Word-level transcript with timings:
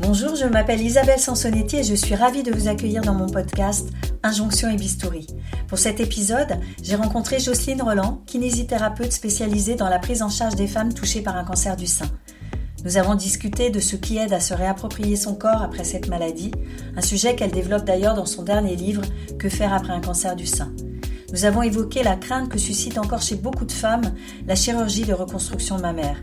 Bonjour, 0.00 0.36
je 0.36 0.46
m'appelle 0.46 0.80
Isabelle 0.80 1.18
Sansonetti 1.18 1.76
et 1.76 1.82
je 1.82 1.94
suis 1.94 2.14
ravie 2.14 2.42
de 2.42 2.52
vous 2.52 2.68
accueillir 2.68 3.02
dans 3.02 3.14
mon 3.14 3.26
podcast 3.26 3.90
Injonction 4.22 4.70
et 4.70 4.76
Bistouri. 4.76 5.26
Pour 5.66 5.78
cet 5.78 6.00
épisode, 6.00 6.60
j'ai 6.82 6.94
rencontré 6.94 7.40
Jocelyne 7.40 7.82
Roland, 7.82 8.22
kinésithérapeute 8.26 9.12
spécialisée 9.12 9.74
dans 9.74 9.88
la 9.88 9.98
prise 9.98 10.22
en 10.22 10.28
charge 10.28 10.54
des 10.54 10.66
femmes 10.66 10.94
touchées 10.94 11.20
par 11.20 11.36
un 11.36 11.44
cancer 11.44 11.76
du 11.76 11.86
sein. 11.86 12.06
Nous 12.84 12.96
avons 12.96 13.16
discuté 13.16 13.70
de 13.70 13.80
ce 13.80 13.96
qui 13.96 14.18
aide 14.18 14.32
à 14.32 14.40
se 14.40 14.54
réapproprier 14.54 15.16
son 15.16 15.34
corps 15.34 15.62
après 15.62 15.84
cette 15.84 16.08
maladie, 16.08 16.52
un 16.96 17.02
sujet 17.02 17.34
qu'elle 17.34 17.50
développe 17.50 17.84
d'ailleurs 17.84 18.14
dans 18.14 18.24
son 18.24 18.42
dernier 18.44 18.76
livre 18.76 19.02
Que 19.38 19.48
faire 19.48 19.72
après 19.74 19.92
un 19.92 20.00
cancer 20.00 20.36
du 20.36 20.46
sein. 20.46 20.72
Nous 21.32 21.44
avons 21.44 21.62
évoqué 21.62 22.02
la 22.02 22.16
crainte 22.16 22.48
que 22.48 22.58
suscite 22.58 22.98
encore 22.98 23.20
chez 23.20 23.36
beaucoup 23.36 23.64
de 23.64 23.72
femmes 23.72 24.14
la 24.46 24.54
chirurgie 24.54 25.04
de 25.04 25.12
reconstruction 25.12 25.78
mammaire. 25.78 26.16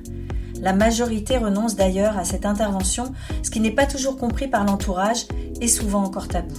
La 0.62 0.74
majorité 0.74 1.38
renonce 1.38 1.76
d'ailleurs 1.76 2.18
à 2.18 2.24
cette 2.24 2.46
intervention, 2.46 3.12
ce 3.44 3.50
qui 3.50 3.60
n'est 3.60 3.72
pas 3.72 3.86
toujours 3.86 4.18
compris 4.18 4.48
par 4.48 4.66
l'entourage 4.66 5.26
et 5.62 5.68
souvent 5.68 6.04
encore 6.04 6.28
tabou. 6.28 6.56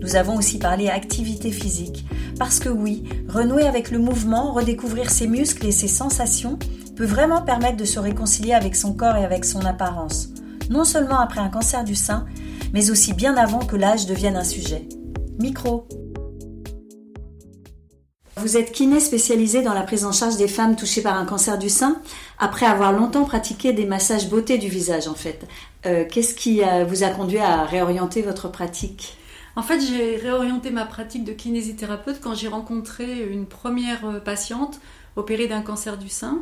Nous 0.00 0.16
avons 0.16 0.36
aussi 0.36 0.58
parlé 0.58 0.88
activité 0.88 1.50
physique, 1.50 2.06
parce 2.38 2.58
que 2.58 2.68
oui, 2.68 3.04
renouer 3.28 3.66
avec 3.66 3.90
le 3.90 3.98
mouvement, 3.98 4.52
redécouvrir 4.52 5.10
ses 5.10 5.26
muscles 5.26 5.66
et 5.66 5.72
ses 5.72 5.88
sensations 5.88 6.58
peut 6.96 7.04
vraiment 7.04 7.42
permettre 7.42 7.76
de 7.76 7.84
se 7.84 7.98
réconcilier 7.98 8.52
avec 8.52 8.74
son 8.76 8.94
corps 8.94 9.16
et 9.16 9.24
avec 9.24 9.44
son 9.44 9.64
apparence, 9.64 10.28
non 10.70 10.84
seulement 10.84 11.20
après 11.20 11.40
un 11.40 11.48
cancer 11.48 11.84
du 11.84 11.94
sein, 11.94 12.26
mais 12.72 12.90
aussi 12.90 13.12
bien 13.12 13.36
avant 13.36 13.60
que 13.60 13.76
l'âge 13.76 14.06
devienne 14.06 14.36
un 14.36 14.44
sujet. 14.44 14.88
Micro. 15.38 15.86
Vous 18.46 18.56
êtes 18.56 18.70
kiné 18.70 19.00
spécialisé 19.00 19.60
dans 19.62 19.74
la 19.74 19.82
prise 19.82 20.04
en 20.04 20.12
charge 20.12 20.36
des 20.36 20.46
femmes 20.46 20.76
touchées 20.76 21.02
par 21.02 21.18
un 21.18 21.24
cancer 21.24 21.58
du 21.58 21.68
sein, 21.68 22.00
après 22.38 22.64
avoir 22.64 22.92
longtemps 22.92 23.24
pratiqué 23.24 23.72
des 23.72 23.86
massages 23.86 24.30
beauté 24.30 24.56
du 24.56 24.68
visage 24.68 25.08
en 25.08 25.14
fait. 25.14 25.48
Euh, 25.84 26.04
qu'est-ce 26.08 26.32
qui 26.32 26.62
vous 26.88 27.02
a 27.02 27.08
conduit 27.08 27.40
à 27.40 27.64
réorienter 27.64 28.22
votre 28.22 28.48
pratique? 28.48 29.16
En 29.56 29.62
fait, 29.62 29.80
j'ai 29.80 30.14
réorienté 30.14 30.70
ma 30.70 30.84
pratique 30.84 31.24
de 31.24 31.32
kinésithérapeute 31.32 32.20
quand 32.20 32.36
j'ai 32.36 32.46
rencontré 32.46 33.20
une 33.28 33.46
première 33.46 34.06
euh, 34.06 34.20
patiente 34.20 34.78
opérée 35.16 35.48
d'un 35.48 35.62
cancer 35.62 35.98
du 35.98 36.08
sein. 36.08 36.38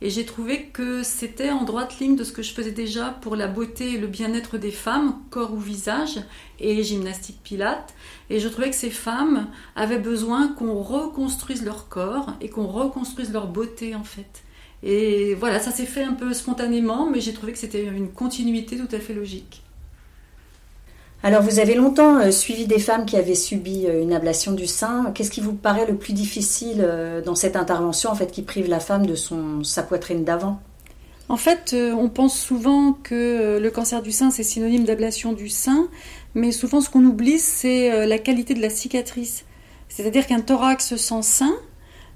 Et 0.00 0.10
j'ai 0.10 0.24
trouvé 0.24 0.66
que 0.66 1.02
c'était 1.02 1.50
en 1.50 1.64
droite 1.64 1.98
ligne 1.98 2.14
de 2.14 2.22
ce 2.22 2.32
que 2.32 2.42
je 2.42 2.52
faisais 2.52 2.70
déjà 2.70 3.10
pour 3.20 3.34
la 3.34 3.48
beauté 3.48 3.94
et 3.94 3.98
le 3.98 4.06
bien-être 4.06 4.56
des 4.56 4.70
femmes, 4.70 5.18
corps 5.30 5.52
ou 5.52 5.58
visage, 5.58 6.20
et 6.60 6.82
gymnastique 6.84 7.40
pilate. 7.42 7.94
Et 8.30 8.38
je 8.38 8.48
trouvais 8.48 8.70
que 8.70 8.76
ces 8.76 8.90
femmes 8.90 9.48
avaient 9.74 9.98
besoin 9.98 10.48
qu'on 10.48 10.80
reconstruise 10.82 11.64
leur 11.64 11.88
corps 11.88 12.32
et 12.40 12.48
qu'on 12.48 12.66
reconstruise 12.66 13.32
leur 13.32 13.48
beauté 13.48 13.96
en 13.96 14.04
fait. 14.04 14.44
Et 14.84 15.34
voilà, 15.34 15.58
ça 15.58 15.72
s'est 15.72 15.86
fait 15.86 16.04
un 16.04 16.12
peu 16.12 16.32
spontanément, 16.32 17.10
mais 17.10 17.20
j'ai 17.20 17.32
trouvé 17.32 17.52
que 17.52 17.58
c'était 17.58 17.84
une 17.84 18.12
continuité 18.12 18.76
tout 18.76 18.94
à 18.94 19.00
fait 19.00 19.14
logique. 19.14 19.62
Alors 21.22 21.42
vous 21.42 21.58
avez 21.58 21.74
longtemps 21.74 22.20
euh, 22.20 22.30
suivi 22.30 22.66
des 22.66 22.78
femmes 22.78 23.04
qui 23.04 23.16
avaient 23.16 23.34
subi 23.34 23.86
euh, 23.86 24.02
une 24.02 24.12
ablation 24.12 24.52
du 24.52 24.68
sein. 24.68 25.10
Qu'est-ce 25.14 25.32
qui 25.32 25.40
vous 25.40 25.52
paraît 25.52 25.86
le 25.86 25.96
plus 25.96 26.12
difficile 26.12 26.78
euh, 26.78 27.20
dans 27.20 27.34
cette 27.34 27.56
intervention 27.56 28.10
en 28.10 28.14
fait 28.14 28.30
qui 28.30 28.42
prive 28.42 28.68
la 28.68 28.78
femme 28.78 29.04
de 29.04 29.16
son 29.16 29.64
sa 29.64 29.82
poitrine 29.82 30.24
d'avant? 30.24 30.60
En 31.28 31.36
fait, 31.36 31.76
on 31.76 32.08
pense 32.08 32.40
souvent 32.40 32.94
que 32.94 33.58
le 33.60 33.70
cancer 33.70 34.00
du 34.00 34.12
sein 34.12 34.30
c'est 34.30 34.42
synonyme 34.42 34.84
d'ablation 34.84 35.34
du 35.34 35.50
sein, 35.50 35.88
mais 36.34 36.52
souvent 36.52 36.80
ce 36.80 36.88
qu'on 36.88 37.04
oublie 37.04 37.38
c'est 37.38 38.06
la 38.06 38.18
qualité 38.18 38.54
de 38.54 38.62
la 38.62 38.70
cicatrice. 38.70 39.44
C'est-à-dire 39.90 40.26
qu'un 40.26 40.40
thorax 40.40 40.96
sans 40.96 41.20
sein, 41.20 41.54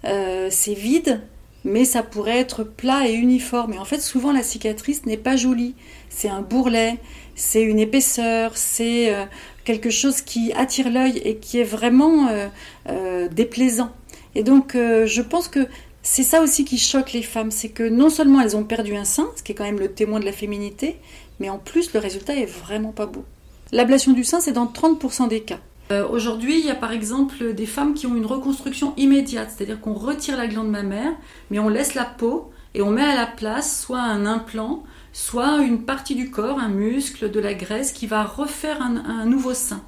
c'est 0.02 0.72
vide, 0.72 1.20
mais 1.64 1.84
ça 1.84 2.02
pourrait 2.02 2.38
être 2.38 2.64
plat 2.64 3.08
et 3.08 3.12
uniforme. 3.12 3.74
Et 3.74 3.78
en 3.78 3.84
fait, 3.84 4.00
souvent 4.00 4.32
la 4.32 4.42
cicatrice 4.42 5.06
n'est 5.06 5.16
pas 5.16 5.36
jolie. 5.36 5.74
C'est 6.08 6.28
un 6.28 6.42
bourrelet, 6.42 6.98
c'est 7.34 7.62
une 7.62 7.78
épaisseur, 7.78 8.56
c'est 8.56 9.14
euh, 9.14 9.24
quelque 9.64 9.90
chose 9.90 10.20
qui 10.20 10.52
attire 10.52 10.90
l'œil 10.90 11.18
et 11.24 11.36
qui 11.36 11.58
est 11.58 11.64
vraiment 11.64 12.28
euh, 12.28 12.48
euh, 12.88 13.28
déplaisant. 13.28 13.90
Et 14.34 14.42
donc, 14.42 14.72
je 14.74 15.20
pense 15.20 15.48
que 15.48 15.66
c'est 16.02 16.22
ça 16.22 16.40
aussi 16.40 16.64
qui 16.64 16.78
choque 16.78 17.12
les 17.12 17.22
femmes, 17.22 17.50
c'est 17.50 17.68
que 17.68 17.82
non 17.82 18.08
seulement 18.08 18.40
elles 18.40 18.56
ont 18.56 18.64
perdu 18.64 18.96
un 18.96 19.04
sein, 19.04 19.30
ce 19.36 19.42
qui 19.42 19.52
est 19.52 19.54
quand 19.54 19.64
même 19.64 19.78
le 19.78 19.92
témoin 19.92 20.20
de 20.20 20.24
la 20.24 20.32
féminité, 20.32 20.96
mais 21.38 21.50
en 21.50 21.58
plus 21.58 21.92
le 21.92 22.00
résultat 22.00 22.34
est 22.34 22.46
vraiment 22.46 22.92
pas 22.92 23.04
beau. 23.04 23.24
L'ablation 23.72 24.12
du 24.12 24.24
sein, 24.24 24.40
c'est 24.40 24.52
dans 24.52 24.64
30% 24.64 25.28
des 25.28 25.42
cas. 25.42 25.60
Aujourd'hui, 26.10 26.58
il 26.58 26.66
y 26.66 26.70
a 26.70 26.74
par 26.74 26.92
exemple 26.92 27.54
des 27.54 27.66
femmes 27.66 27.94
qui 27.94 28.06
ont 28.06 28.14
une 28.14 28.26
reconstruction 28.26 28.94
immédiate, 28.96 29.50
c'est-à-dire 29.54 29.80
qu'on 29.80 29.94
retire 29.94 30.36
la 30.36 30.46
glande 30.46 30.68
mammaire, 30.68 31.12
mais 31.50 31.58
on 31.58 31.68
laisse 31.68 31.94
la 31.94 32.04
peau 32.04 32.50
et 32.74 32.82
on 32.82 32.90
met 32.90 33.02
à 33.02 33.14
la 33.14 33.26
place 33.26 33.82
soit 33.82 34.00
un 34.00 34.24
implant, 34.24 34.82
soit 35.12 35.58
une 35.58 35.82
partie 35.82 36.14
du 36.14 36.30
corps, 36.30 36.58
un 36.58 36.68
muscle, 36.68 37.30
de 37.30 37.40
la 37.40 37.54
graisse 37.54 37.92
qui 37.92 38.06
va 38.06 38.24
refaire 38.24 38.80
un, 38.80 39.26
nouveau 39.26 39.54
sein. 39.54 39.82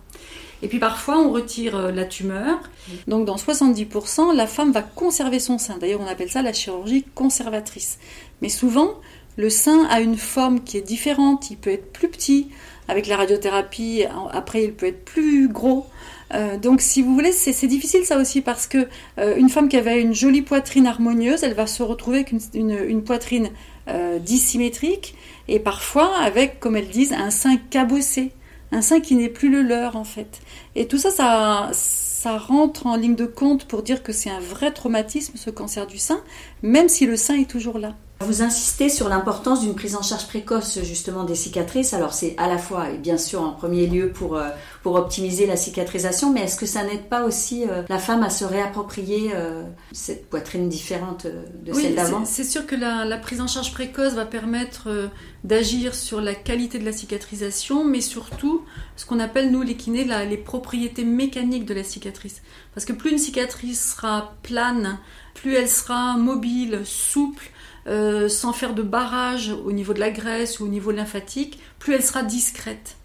Et 0.62 0.68
puis 0.68 0.78
parfois, 0.78 1.18
on 1.18 1.30
retire 1.30 1.76
euh, 1.76 1.92
la 1.92 2.04
tumeur. 2.04 2.58
Donc 3.06 3.26
dans 3.26 3.36
70%, 3.36 4.34
la 4.34 4.46
femme 4.46 4.72
va 4.72 4.82
conserver 4.82 5.38
son 5.38 5.58
sein. 5.58 5.76
D'ailleurs, 5.78 6.00
on 6.00 6.06
appelle 6.06 6.30
ça 6.30 6.42
la 6.42 6.52
chirurgie 6.52 7.04
conservatrice. 7.14 7.98
Mais 8.40 8.48
souvent, 8.48 8.94
le 9.36 9.50
sein 9.50 9.84
a 9.90 10.00
une 10.00 10.16
forme 10.16 10.62
qui 10.62 10.78
est 10.78 10.82
différente. 10.82 11.50
Il 11.50 11.56
peut 11.56 11.70
être 11.70 11.92
plus 11.92 12.08
petit. 12.08 12.48
Avec 12.86 13.06
la 13.06 13.16
radiothérapie, 13.16 14.04
après, 14.30 14.64
il 14.64 14.72
peut 14.74 14.86
être 14.86 15.04
plus 15.04 15.48
gros. 15.48 15.86
Euh, 16.32 16.56
donc, 16.56 16.80
si 16.80 17.02
vous 17.02 17.14
voulez, 17.14 17.32
c'est 17.32 17.66
difficile 17.66 18.04
ça 18.04 18.18
aussi 18.18 18.40
parce 18.40 18.66
que 18.66 18.88
euh, 19.18 19.36
une 19.36 19.50
femme 19.50 19.68
qui 19.68 19.76
avait 19.76 20.00
une 20.00 20.14
jolie 20.14 20.42
poitrine 20.42 20.86
harmonieuse, 20.86 21.42
elle 21.42 21.54
va 21.54 21.66
se 21.66 21.82
retrouver 21.82 22.18
avec 22.18 22.32
une 22.54 23.02
poitrine 23.04 23.50
euh, 23.86 24.18
dissymétrique 24.18 25.14
et 25.46 25.60
parfois 25.60 26.16
avec, 26.16 26.58
comme 26.58 26.74
elles 26.74 26.88
disent, 26.88 27.12
un 27.12 27.30
sein 27.30 27.58
cabossé, 27.68 28.32
un 28.72 28.80
sein 28.80 29.00
qui 29.00 29.14
n'est 29.14 29.28
plus 29.28 29.50
le 29.50 29.60
leur 29.60 29.96
en 29.96 30.04
fait. 30.04 30.40
Et 30.74 30.86
tout 30.86 30.96
ça, 30.96 31.10
ça, 31.10 31.68
ça 31.72 32.38
rentre 32.38 32.86
en 32.86 32.96
ligne 32.96 33.14
de 33.14 33.26
compte 33.26 33.66
pour 33.66 33.82
dire 33.82 34.02
que 34.02 34.12
c'est 34.12 34.30
un 34.30 34.40
vrai 34.40 34.72
traumatisme 34.72 35.36
ce 35.36 35.50
cancer 35.50 35.86
du 35.86 35.98
sein, 35.98 36.22
même 36.62 36.88
si 36.88 37.04
le 37.04 37.16
sein 37.16 37.38
est 37.38 37.50
toujours 37.50 37.78
là. 37.78 37.94
Vous 38.26 38.42
insistez 38.42 38.88
sur 38.88 39.08
l'importance 39.08 39.60
d'une 39.60 39.74
prise 39.74 39.96
en 39.96 40.02
charge 40.02 40.26
précoce 40.26 40.82
justement 40.82 41.24
des 41.24 41.34
cicatrices. 41.34 41.92
Alors 41.92 42.12
c'est 42.12 42.34
à 42.38 42.48
la 42.48 42.58
fois 42.58 42.90
et 42.90 42.98
bien 42.98 43.18
sûr 43.18 43.42
en 43.42 43.52
premier 43.52 43.86
lieu 43.86 44.10
pour, 44.10 44.36
euh, 44.36 44.48
pour 44.82 44.94
optimiser 44.94 45.46
la 45.46 45.56
cicatrisation, 45.56 46.32
mais 46.32 46.42
est-ce 46.42 46.56
que 46.56 46.66
ça 46.66 46.84
n'aide 46.84 47.08
pas 47.08 47.24
aussi 47.24 47.64
euh, 47.68 47.82
la 47.88 47.98
femme 47.98 48.22
à 48.22 48.30
se 48.30 48.44
réapproprier 48.44 49.32
euh, 49.34 49.62
cette 49.92 50.28
poitrine 50.28 50.68
différente 50.68 51.26
de 51.26 51.72
celle 51.72 51.94
d'avant? 51.94 52.24
C'est 52.24 52.44
sûr 52.44 52.66
que 52.66 52.74
la, 52.74 53.16
prise 53.18 53.40
en 53.40 53.46
charge 53.46 53.72
précoce 53.72 54.14
va 54.14 54.24
permettre 54.24 55.10
d'agir 55.44 55.94
sur 55.94 56.20
la 56.20 56.34
qualité 56.34 56.78
de 56.78 56.84
la 56.84 56.92
cicatrisation, 56.92 57.84
mais 57.84 58.00
surtout 58.00 58.64
ce 58.96 59.06
qu'on 59.06 59.20
appelle 59.20 59.50
nous 59.50 59.62
les 59.62 59.76
kinés 59.76 60.04
les 60.28 60.36
propriétés 60.36 61.04
mécaniques 61.04 61.64
de 61.64 61.74
la 61.74 61.84
cicatrice. 61.84 62.42
Parce 62.74 62.84
que 62.84 62.92
plus 62.92 63.12
une 63.12 63.18
cicatrice 63.18 63.94
sera 63.94 64.34
plane, 64.42 64.98
plus 65.34 65.54
elle 65.54 65.68
sera 65.68 66.16
mobile, 66.16 66.80
souple, 66.84 67.50
euh, 67.86 68.28
sans 68.28 68.52
faire 68.52 68.74
de 68.74 68.82
barrage 68.82 69.50
au 69.50 69.72
niveau 69.72 69.94
de 69.94 70.00
la 70.00 70.10
graisse 70.10 70.60
ou 70.60 70.64
au 70.64 70.68
niveau 70.68 70.90
lymphatique, 70.90 71.58
plus 71.78 71.94
elle 71.94 72.02
sera 72.02 72.22
discrète. 72.22 72.96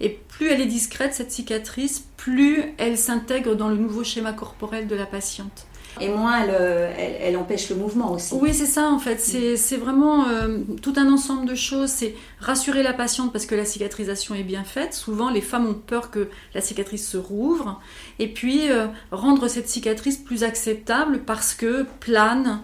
Et 0.00 0.08
plus 0.08 0.48
elle 0.48 0.60
est 0.60 0.66
discrète, 0.66 1.14
cette 1.14 1.32
cicatrice, 1.32 2.04
plus 2.16 2.74
elle 2.78 2.98
s'intègre 2.98 3.54
dans 3.54 3.68
le 3.68 3.76
nouveau 3.76 4.04
schéma 4.04 4.32
corporel 4.32 4.86
de 4.86 4.94
la 4.94 5.06
patiente. 5.06 5.67
Et 6.00 6.08
moins 6.08 6.46
euh, 6.48 6.92
elle, 6.96 7.36
empêche 7.36 7.70
le 7.70 7.76
mouvement 7.76 8.12
aussi. 8.12 8.34
Oui, 8.34 8.54
c'est 8.54 8.66
ça 8.66 8.90
en 8.90 8.98
fait. 8.98 9.18
C'est 9.20 9.76
vraiment 9.76 10.28
euh, 10.28 10.58
tout 10.82 10.94
un 10.96 11.10
ensemble 11.12 11.46
de 11.46 11.54
choses. 11.54 11.90
C'est 11.90 12.14
rassurer 12.40 12.82
la 12.82 12.92
patiente 12.92 13.32
parce 13.32 13.46
que 13.46 13.54
la 13.54 13.64
cicatrisation 13.64 14.34
est 14.34 14.42
bien 14.42 14.64
faite. 14.64 14.94
Souvent, 14.94 15.30
les 15.30 15.40
femmes 15.40 15.66
ont 15.66 15.74
peur 15.74 16.10
que 16.10 16.28
la 16.54 16.60
cicatrice 16.60 17.08
se 17.08 17.16
rouvre. 17.16 17.80
Et 18.18 18.28
puis, 18.28 18.70
euh, 18.70 18.86
rendre 19.10 19.48
cette 19.48 19.68
cicatrice 19.68 20.16
plus 20.16 20.44
acceptable 20.44 21.20
parce 21.24 21.54
que 21.54 21.86
plane, 22.00 22.60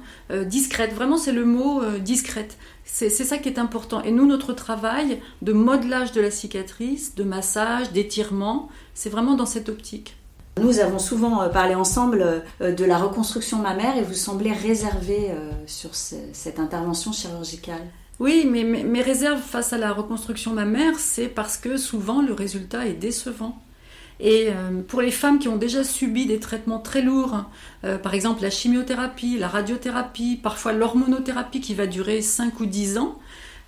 discrète. 0.46 0.92
Vraiment, 0.94 1.16
c'est 1.16 1.32
le 1.32 1.44
mot 1.44 1.82
discrète. 2.00 2.56
C'est 2.84 3.08
ça 3.10 3.38
qui 3.38 3.48
est 3.48 3.58
important. 3.58 4.02
Et 4.02 4.10
nous, 4.10 4.26
notre 4.26 4.52
travail 4.52 5.20
de 5.42 5.52
modelage 5.52 6.12
de 6.12 6.20
la 6.20 6.30
cicatrice, 6.30 7.14
de 7.14 7.24
massage, 7.24 7.92
d'étirement, 7.92 8.68
c'est 8.94 9.10
vraiment 9.10 9.34
dans 9.34 9.46
cette 9.46 9.68
optique. 9.68 10.16
Nous 10.60 10.78
avons 10.78 11.00
souvent 11.00 11.42
euh, 11.42 11.48
parlé 11.48 11.74
ensemble 11.74 12.42
euh, 12.60 12.72
de 12.72 12.84
la 12.84 12.98
reconstruction 12.98 13.58
mammaire 13.58 13.96
et 13.96 14.02
vous 14.02 14.14
semblez 14.14 14.52
réservé 14.52 15.30
euh, 15.30 15.50
sur 15.66 15.94
cette 15.94 16.60
intervention 16.60 17.12
chirurgicale. 17.12 17.82
Oui, 18.20 18.48
mais 18.48 18.62
mes 18.62 19.02
réserves 19.02 19.40
face 19.40 19.72
à 19.72 19.78
la 19.78 19.92
reconstruction 19.92 20.52
mammaire, 20.52 20.98
c'est 20.98 21.26
parce 21.26 21.56
que 21.56 21.76
souvent 21.76 22.22
le 22.22 22.32
résultat 22.32 22.86
est 22.86 22.92
décevant. 22.92 23.60
Et 24.20 24.50
pour 24.86 25.02
les 25.02 25.10
femmes 25.10 25.40
qui 25.40 25.48
ont 25.48 25.56
déjà 25.56 25.82
subi 25.82 26.24
des 26.24 26.38
traitements 26.38 26.78
très 26.78 27.02
lourds, 27.02 27.46
par 28.04 28.14
exemple 28.14 28.42
la 28.42 28.50
chimiothérapie, 28.50 29.36
la 29.36 29.48
radiothérapie, 29.48 30.38
parfois 30.40 30.72
l'hormonothérapie 30.72 31.60
qui 31.60 31.74
va 31.74 31.88
durer 31.88 32.22
5 32.22 32.60
ou 32.60 32.66
10 32.66 32.98
ans, 32.98 33.18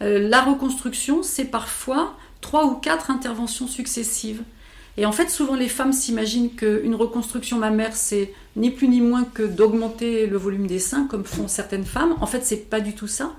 la 0.00 0.40
reconstruction, 0.42 1.24
c'est 1.24 1.46
parfois 1.46 2.14
3 2.40 2.66
ou 2.66 2.74
4 2.76 3.10
interventions 3.10 3.66
successives. 3.66 4.44
Et 4.98 5.04
en 5.04 5.12
fait, 5.12 5.28
souvent 5.28 5.54
les 5.54 5.68
femmes 5.68 5.92
s'imaginent 5.92 6.50
qu'une 6.50 6.94
reconstruction 6.94 7.58
mammaire, 7.58 7.94
c'est 7.94 8.32
ni 8.56 8.70
plus 8.70 8.88
ni 8.88 9.00
moins 9.00 9.24
que 9.24 9.42
d'augmenter 9.42 10.26
le 10.26 10.38
volume 10.38 10.66
des 10.66 10.78
seins, 10.78 11.06
comme 11.06 11.24
font 11.24 11.48
certaines 11.48 11.84
femmes. 11.84 12.14
En 12.20 12.26
fait, 12.26 12.44
c'est 12.44 12.70
pas 12.70 12.80
du 12.80 12.94
tout 12.94 13.06
ça. 13.06 13.32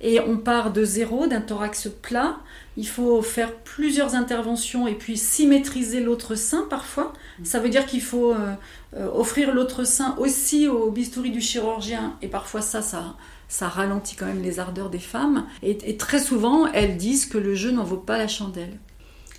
Et 0.00 0.20
on 0.20 0.36
part 0.36 0.72
de 0.72 0.84
zéro, 0.84 1.26
d'un 1.26 1.40
thorax 1.40 1.88
plat. 2.02 2.36
Il 2.76 2.86
faut 2.86 3.22
faire 3.22 3.52
plusieurs 3.56 4.14
interventions 4.14 4.86
et 4.86 4.94
puis 4.94 5.16
symétriser 5.16 6.00
l'autre 6.00 6.36
sein 6.36 6.66
parfois. 6.70 7.12
Ça 7.42 7.58
veut 7.58 7.68
dire 7.68 7.84
qu'il 7.86 8.02
faut 8.02 8.32
euh, 8.32 8.54
euh, 8.96 9.08
offrir 9.12 9.52
l'autre 9.52 9.82
sein 9.84 10.14
aussi 10.18 10.68
au 10.68 10.90
bistouri 10.92 11.30
du 11.30 11.40
chirurgien. 11.40 12.16
Et 12.22 12.28
parfois 12.28 12.60
ça, 12.62 12.80
ça, 12.80 13.16
ça 13.48 13.66
ralentit 13.66 14.14
quand 14.14 14.26
même 14.26 14.42
les 14.42 14.60
ardeurs 14.60 14.90
des 14.90 15.00
femmes. 15.00 15.46
et 15.62 15.96
très 15.96 16.20
souvent, 16.20 16.68
elles 16.68 16.96
disent 16.96 17.26
que 17.26 17.38
le 17.38 17.54
jeu 17.54 17.72
n'en 17.72 17.84
vaut 17.84 17.96
pas 17.96 18.18
la 18.18 18.28
chandelle. 18.28 18.78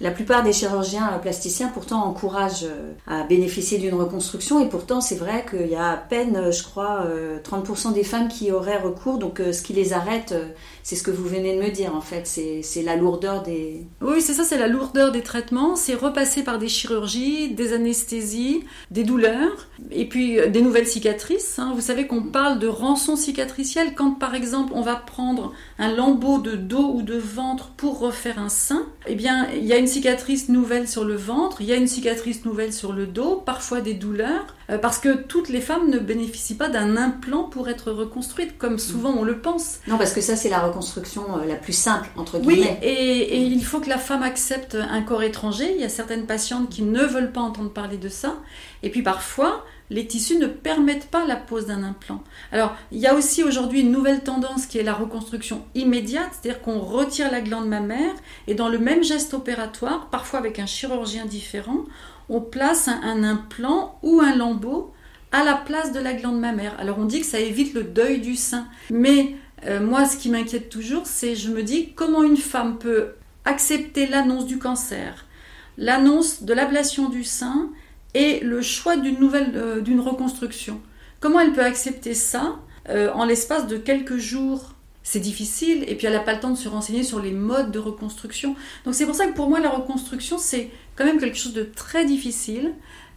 La 0.01 0.11
plupart 0.11 0.43
des 0.43 0.53
chirurgiens 0.53 1.19
plasticiens 1.21 1.67
pourtant 1.67 2.05
encouragent 2.05 2.63
euh, 2.63 2.93
à 3.05 3.23
bénéficier 3.23 3.79
d'une 3.79 3.95
reconstruction 3.95 4.63
et 4.63 4.69
pourtant 4.69 5.01
c'est 5.01 5.15
vrai 5.15 5.45
qu'il 5.49 5.67
y 5.67 5.75
a 5.75 5.89
à 5.89 5.97
peine, 5.97 6.37
euh, 6.37 6.51
je 6.53 6.63
crois, 6.63 7.05
30% 7.43 7.89
euh, 7.89 7.91
des 7.91 8.05
femmes 8.05 8.29
qui 8.29 8.51
auraient 8.51 8.77
recours. 8.77 9.17
Donc 9.17 9.41
ce 9.51 9.61
qui 9.61 9.73
les 9.73 9.91
arrête, 9.91 10.33
c'est 10.83 10.95
ce 10.95 11.03
que 11.03 11.11
vous 11.11 11.27
venez 11.27 11.55
de 11.55 11.61
me 11.61 11.69
dire 11.69 11.93
en 11.95 12.01
fait, 12.01 12.25
c'est 12.25 12.81
la 12.81 12.95
lourdeur 12.95 13.43
des... 13.43 13.85
Oui, 14.01 14.21
c'est 14.21 14.33
ça, 14.33 14.43
c'est 14.43 14.57
la 14.57 14.67
lourdeur 14.67 15.11
des 15.11 15.21
traitements. 15.21 15.75
C'est 15.75 15.95
repasser 15.95 16.43
par 16.43 16.59
des 16.59 16.69
chirurgies, 16.69 17.53
des 17.53 17.73
anesthésies, 17.73 18.63
des 18.91 19.03
douleurs 19.03 19.67
et 19.91 20.07
puis 20.07 20.37
des 20.49 20.61
nouvelles 20.61 20.87
cicatrices. 20.87 21.59
Hein. 21.59 21.73
Vous 21.75 21.81
savez 21.81 22.07
qu'on 22.07 22.23
parle 22.23 22.59
de 22.59 22.67
rançon 22.67 23.17
cicatricielle 23.17 23.95
quand 23.95 24.11
par 24.11 24.35
exemple 24.35 24.71
on 24.75 24.81
va 24.81 24.95
prendre 24.95 25.53
un 25.77 25.93
lambeau 25.93 26.39
de 26.39 26.55
dos 26.55 26.93
ou 26.93 27.01
de 27.01 27.17
ventre 27.17 27.71
pour 27.75 27.99
refaire 27.99 28.39
un 28.39 28.49
sein. 28.49 28.85
Eh 29.07 29.15
bien, 29.15 29.47
il 29.53 29.65
y 29.65 29.73
a 29.73 29.77
une 29.77 29.88
cicatrice 29.89 30.47
nouvelle 30.47 30.87
sur 30.87 31.03
le 31.03 31.15
ventre, 31.15 31.59
il 31.59 31.67
y 31.67 31.73
a 31.73 31.75
une 31.75 31.87
cicatrice 31.87 32.45
nouvelle 32.45 32.71
sur 32.71 32.93
le 32.93 33.05
dos, 33.05 33.43
parfois 33.45 33.81
des 33.81 33.93
douleurs, 33.93 34.55
euh, 34.69 34.77
parce 34.77 34.99
que 34.99 35.17
toutes 35.23 35.49
les 35.49 35.59
femmes 35.59 35.89
ne 35.89 35.99
bénéficient 35.99 36.55
pas 36.55 36.69
d'un 36.69 36.95
implant 36.95 37.43
pour 37.43 37.67
être 37.67 37.91
reconstruites, 37.91 38.57
comme 38.57 38.79
souvent 38.79 39.13
on 39.17 39.23
le 39.23 39.39
pense. 39.39 39.79
Non, 39.87 39.97
parce 39.97 40.13
que 40.13 40.21
ça, 40.21 40.37
c'est 40.37 40.49
la 40.49 40.59
reconstruction 40.59 41.23
euh, 41.37 41.45
la 41.45 41.55
plus 41.55 41.73
simple, 41.73 42.09
entre 42.15 42.39
guillemets. 42.39 42.79
Oui, 42.81 42.87
et, 42.87 43.41
il 43.43 43.65
faut 43.65 43.81
que 43.81 43.89
la 43.89 43.97
femme 43.97 44.23
accepte 44.23 44.75
un 44.75 45.01
corps 45.01 45.23
étranger. 45.23 45.73
Il 45.75 45.81
y 45.81 45.85
a 45.85 45.89
certaines 45.89 46.25
patientes 46.25 46.69
qui 46.69 46.83
ne 46.83 47.03
veulent 47.03 47.31
pas 47.31 47.41
entendre 47.41 47.71
parler 47.71 47.97
de 47.97 48.09
ça. 48.09 48.35
Et 48.83 48.89
puis 48.89 49.01
parfois, 49.01 49.65
les 49.89 50.05
tissus 50.05 50.37
ne 50.37 50.47
permettent 50.47 51.09
pas 51.09 51.25
la 51.25 51.35
pose 51.35 51.65
d'un 51.65 51.83
implant. 51.83 52.23
Alors, 52.51 52.75
il 52.91 52.99
y 52.99 53.07
a 53.07 53.15
aussi 53.15 53.43
aujourd'hui 53.43 53.81
une 53.81 53.91
nouvelle 53.91 54.21
tendance 54.21 54.65
qui 54.65 54.77
est 54.77 54.83
la 54.83 54.93
reconstruction 54.93 55.65
immédiate, 55.75 56.29
c'est-à-dire 56.31 56.61
qu'on 56.61 56.79
retire 56.79 57.31
la 57.31 57.41
glande 57.41 57.67
mammaire 57.67 58.13
et 58.47 58.53
dans 58.53 58.69
le 58.69 58.77
même 58.77 59.03
geste 59.03 59.33
opératoire, 59.33 60.09
parfois 60.09 60.39
avec 60.39 60.59
un 60.59 60.65
chirurgien 60.65 61.25
différent, 61.25 61.85
on 62.29 62.41
place 62.41 62.87
un, 62.87 63.23
implant 63.23 63.99
ou 64.03 64.21
un 64.21 64.35
lambeau 64.35 64.93
à 65.31 65.43
la 65.43 65.55
place 65.55 65.91
de 65.91 65.99
la 65.99 66.13
glande 66.13 66.39
mammaire. 66.39 66.75
Alors 66.79 66.99
on 66.99 67.05
dit 67.05 67.21
que 67.21 67.25
ça 67.25 67.39
évite 67.39 67.73
le 67.73 67.83
deuil 67.83 68.21
du 68.21 68.35
sein, 68.35 68.67
mais 68.91 69.35
euh, 69.65 69.79
moi 69.79 70.05
ce 70.05 70.17
qui 70.17 70.29
m'inquiète 70.29 70.69
toujours, 70.69 71.05
c'est 71.05 71.35
je 71.35 71.49
me 71.49 71.63
dis 71.63 71.93
comment 71.93 72.23
une 72.23 72.37
femme 72.37 72.77
peut 72.77 73.13
accepter 73.45 74.05
l'annonce 74.05 74.45
du 74.45 74.59
cancer, 74.59 75.25
l'annonce 75.77 76.43
de 76.43 76.53
l'ablation 76.53 77.09
du 77.09 77.23
sein 77.23 77.69
et 78.13 78.39
le 78.39 78.61
choix 78.61 78.97
d'une 78.97 79.19
nouvelle, 79.19 79.51
euh, 79.55 79.81
d'une 79.81 79.99
reconstruction. 79.99 80.81
Comment 81.19 81.39
elle 81.39 81.53
peut 81.53 81.63
accepter 81.63 82.13
ça 82.13 82.59
euh, 82.89 83.11
en 83.13 83.25
l'espace 83.25 83.67
de 83.67 83.77
quelques 83.77 84.17
jours? 84.17 84.73
C'est 85.03 85.19
difficile 85.19 85.83
et 85.87 85.95
puis 85.95 86.07
elle 86.07 86.13
n'a 86.13 86.19
pas 86.19 86.33
le 86.33 86.39
temps 86.39 86.51
de 86.51 86.57
se 86.57 86.69
renseigner 86.69 87.03
sur 87.03 87.21
les 87.21 87.31
modes 87.31 87.71
de 87.71 87.79
reconstruction. 87.79 88.55
Donc 88.85 88.93
c'est 88.93 89.05
pour 89.05 89.15
ça 89.15 89.27
que 89.27 89.33
pour 89.33 89.49
moi 89.49 89.59
la 89.59 89.69
reconstruction 89.69 90.37
c'est 90.37 90.69
quand 90.95 91.05
même 91.05 91.19
quelque 91.19 91.37
chose 91.37 91.53
de 91.53 91.63
très 91.63 92.05
difficile 92.05 92.73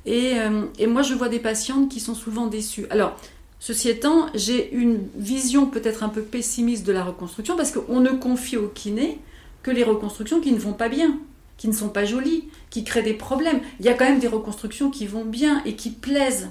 et, 0.07 0.39
euh, 0.39 0.65
et, 0.79 0.87
moi 0.87 1.03
je 1.03 1.15
vois 1.15 1.29
des 1.29 1.39
patientes 1.39 1.91
qui 1.91 2.01
sont 2.01 2.15
souvent 2.15 2.47
déçues. 2.47 2.87
Alors 2.91 3.17
ceci 3.61 3.89
étant, 3.89 4.27
j'ai 4.35 4.73
une 4.75 5.01
vision 5.17 5.67
peut-être 5.67 6.03
un 6.03 6.09
peu 6.09 6.23
pessimiste 6.23 6.87
de 6.87 6.93
la 6.93 7.05
reconstruction 7.05 7.57
parce 7.57 7.73
qu'on 7.73 8.01
ne 8.01 8.11
confie 8.11 8.57
au 8.57 8.69
kiné 8.69 9.19
que 9.63 9.71
les 9.71 9.85
reconstructions 9.85 10.41
qui 10.41 10.53
ne 10.53 10.59
vont 10.59 10.73
pas 10.73 10.89
bien 10.89 11.19
qui 11.63 11.69
ne 11.69 11.73
sont 11.75 11.91
pas 11.91 12.05
jolies, 12.05 12.49
qui 12.71 12.83
créent 12.83 13.05
des 13.05 13.15
problèmes. 13.15 13.61
Il 13.79 13.87
y 13.87 13.89
a 13.89 13.95
quand 13.95 14.05
même 14.05 14.19
des 14.19 14.27
reconstructions 14.27 14.91
qui 14.91 15.07
vont 15.07 15.25
bien 15.25 15.63
et 15.65 15.77
qui 15.77 15.91
plaisent. 15.91 16.51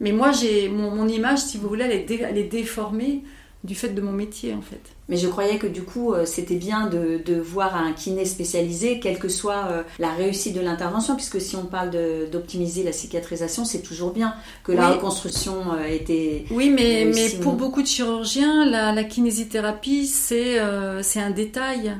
Mais 0.00 0.12
moi, 0.12 0.32
j'ai 0.32 0.68
mon, 0.68 1.08
image, 1.08 1.38
si 1.38 1.56
vous 1.56 1.66
voulez, 1.66 1.84
elle 1.84 2.36
est 2.36 2.42
déformée 2.42 3.24
du 3.64 3.74
fait 3.74 3.88
de 3.88 4.02
mon 4.02 4.12
métier 4.12 4.52
en 4.52 4.60
fait. 4.60 4.82
Mais 5.10 5.16
je 5.16 5.26
croyais 5.26 5.58
que 5.58 5.66
du 5.66 5.82
coup 5.82 6.14
euh, 6.14 6.24
c'était 6.24 6.54
bien 6.54 6.86
de, 6.86 7.20
de, 7.24 7.38
voir 7.40 7.74
un 7.74 7.92
kiné 7.92 8.24
spécialisé, 8.24 9.00
quelle 9.00 9.18
que 9.18 9.28
soit 9.28 9.66
euh, 9.70 9.82
la 9.98 10.10
réussite 10.10 10.54
de 10.54 10.60
l'intervention, 10.60 11.16
puisque 11.16 11.40
si 11.40 11.56
on 11.56 11.64
parle 11.64 11.90
d'optimiser 12.30 12.84
la 12.84 12.92
cicatrisation, 12.92 13.64
c'est 13.64 13.82
toujours 13.82 14.12
bien 14.12 14.34
que 14.62 14.70
la 14.70 14.90
reconstruction 14.90 15.72
euh, 15.72 15.84
ait 15.84 15.96
été. 15.96 16.46
Oui, 16.52 16.70
mais, 16.70 17.10
mais 17.12 17.28
pour 17.42 17.54
beaucoup 17.54 17.82
de 17.82 17.88
chirurgiens, 17.88 18.64
la, 18.64 18.92
la 18.92 19.04
kinésithérapie 19.04 20.06
c'est 20.06 20.58
c'est 21.02 21.20
un 21.20 21.30
détail. 21.30 21.92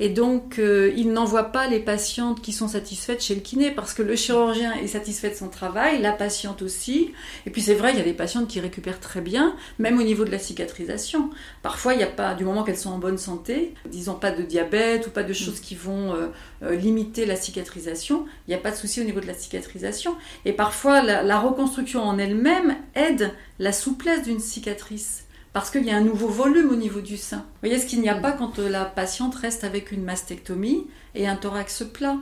Et 0.00 0.08
donc, 0.08 0.58
euh, 0.58 0.92
il 0.96 1.12
n'envoie 1.12 1.44
pas 1.44 1.66
les 1.66 1.80
patientes 1.80 2.40
qui 2.40 2.52
sont 2.52 2.68
satisfaites 2.68 3.22
chez 3.22 3.34
le 3.34 3.40
kiné 3.40 3.72
parce 3.72 3.94
que 3.94 4.02
le 4.02 4.14
chirurgien 4.14 4.74
est 4.74 4.86
satisfait 4.86 5.30
de 5.30 5.34
son 5.34 5.48
travail, 5.48 6.00
la 6.00 6.12
patiente 6.12 6.62
aussi. 6.62 7.12
Et 7.46 7.50
puis 7.50 7.62
c'est 7.62 7.74
vrai, 7.74 7.92
il 7.92 7.98
y 7.98 8.00
a 8.00 8.04
des 8.04 8.12
patientes 8.12 8.46
qui 8.46 8.60
récupèrent 8.60 9.00
très 9.00 9.20
bien, 9.20 9.56
même 9.78 9.98
au 9.98 10.02
niveau 10.02 10.24
de 10.24 10.30
la 10.30 10.38
cicatrisation. 10.38 11.30
Parfois, 11.62 11.94
il 11.94 11.98
n'y 11.98 12.04
a 12.04 12.08
pas, 12.08 12.34
du 12.34 12.44
moment 12.44 12.57
qu'elles 12.62 12.78
sont 12.78 12.90
en 12.90 12.98
bonne 12.98 13.18
santé, 13.18 13.74
disons 13.86 14.14
pas 14.14 14.30
de 14.30 14.42
diabète 14.42 15.06
ou 15.06 15.10
pas 15.10 15.22
de 15.22 15.32
choses 15.32 15.60
qui 15.60 15.74
vont 15.74 16.14
euh, 16.14 16.28
euh, 16.62 16.74
limiter 16.74 17.26
la 17.26 17.36
cicatrisation, 17.36 18.26
il 18.46 18.50
n'y 18.50 18.54
a 18.54 18.58
pas 18.58 18.70
de 18.70 18.76
souci 18.76 19.00
au 19.00 19.04
niveau 19.04 19.20
de 19.20 19.26
la 19.26 19.34
cicatrisation. 19.34 20.16
Et 20.44 20.52
parfois, 20.52 21.02
la 21.02 21.40
reconstruction 21.40 22.02
en 22.02 22.18
elle-même 22.18 22.76
aide 22.94 23.32
la 23.58 23.72
souplesse 23.72 24.22
d'une 24.22 24.40
cicatrice 24.40 25.24
parce 25.52 25.70
qu'il 25.70 25.84
y 25.84 25.90
a 25.90 25.96
un 25.96 26.02
nouveau 26.02 26.28
volume 26.28 26.70
au 26.70 26.76
niveau 26.76 27.00
du 27.00 27.16
sein. 27.16 27.38
Vous 27.38 27.68
voyez 27.68 27.78
ce 27.78 27.86
qu'il 27.86 28.00
n'y 28.00 28.08
a 28.08 28.14
pas 28.14 28.32
quand 28.32 28.58
euh, 28.58 28.68
la 28.68 28.84
patiente 28.84 29.34
reste 29.34 29.64
avec 29.64 29.92
une 29.92 30.04
mastectomie 30.04 30.86
et 31.14 31.26
un 31.26 31.36
thorax 31.36 31.84
plat. 31.92 32.18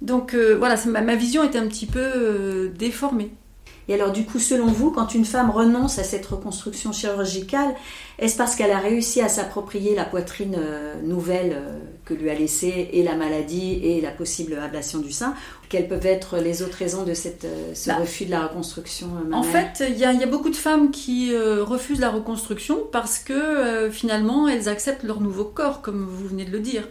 Donc 0.00 0.36
voilà, 0.36 0.76
ma, 0.86 1.16
vision 1.16 1.42
est 1.42 1.56
un 1.56 1.66
petit 1.66 1.86
peu 1.86 2.70
déformée. 2.72 3.32
Et 3.88 3.94
alors 3.94 4.12
du 4.12 4.24
coup, 4.24 4.38
selon 4.38 4.66
vous, 4.66 4.90
quand 4.90 5.14
une 5.14 5.24
femme 5.24 5.50
renonce 5.50 5.98
à 5.98 6.04
cette 6.04 6.26
reconstruction 6.26 6.92
chirurgicale, 6.92 7.74
est-ce 8.18 8.36
parce 8.36 8.54
qu'elle 8.54 8.70
a 8.70 8.78
réussi 8.78 9.22
à 9.22 9.28
s'approprier 9.28 9.94
la 9.94 10.04
poitrine 10.04 10.56
euh, 10.58 11.00
nouvelle 11.02 11.52
euh, 11.52 11.78
que 12.04 12.12
lui 12.12 12.28
a 12.28 12.34
laissée 12.34 12.90
et 12.92 13.02
la 13.02 13.14
maladie 13.14 13.80
et 13.82 14.02
la 14.02 14.10
possible 14.10 14.58
ablation 14.62 14.98
du 14.98 15.10
sein 15.10 15.34
Quelles 15.70 15.88
peuvent 15.88 16.04
être 16.04 16.36
les 16.36 16.62
autres 16.62 16.76
raisons 16.76 17.04
de 17.04 17.14
cette, 17.14 17.46
euh, 17.46 17.74
ce 17.74 17.88
bah, 17.88 17.96
refus 17.96 18.26
de 18.26 18.30
la 18.30 18.46
reconstruction 18.46 19.08
En 19.32 19.42
fait, 19.42 19.82
il 19.88 19.96
y, 19.96 20.04
a 20.04 20.26
beaucoup 20.26 20.50
de 20.50 20.56
femmes 20.56 20.90
qui 20.90 21.34
refusent 21.34 22.00
la 22.00 22.10
reconstruction 22.10 22.80
parce 22.92 23.18
que 23.18 23.88
finalement, 23.90 24.48
elles 24.48 24.68
acceptent 24.68 25.04
leur 25.04 25.20
nouveau 25.20 25.44
corps, 25.44 25.80
comme 25.80 26.04
vous 26.04 26.28
venez 26.28 26.44
de 26.44 26.50
le 26.50 26.60
dire. 26.60 26.86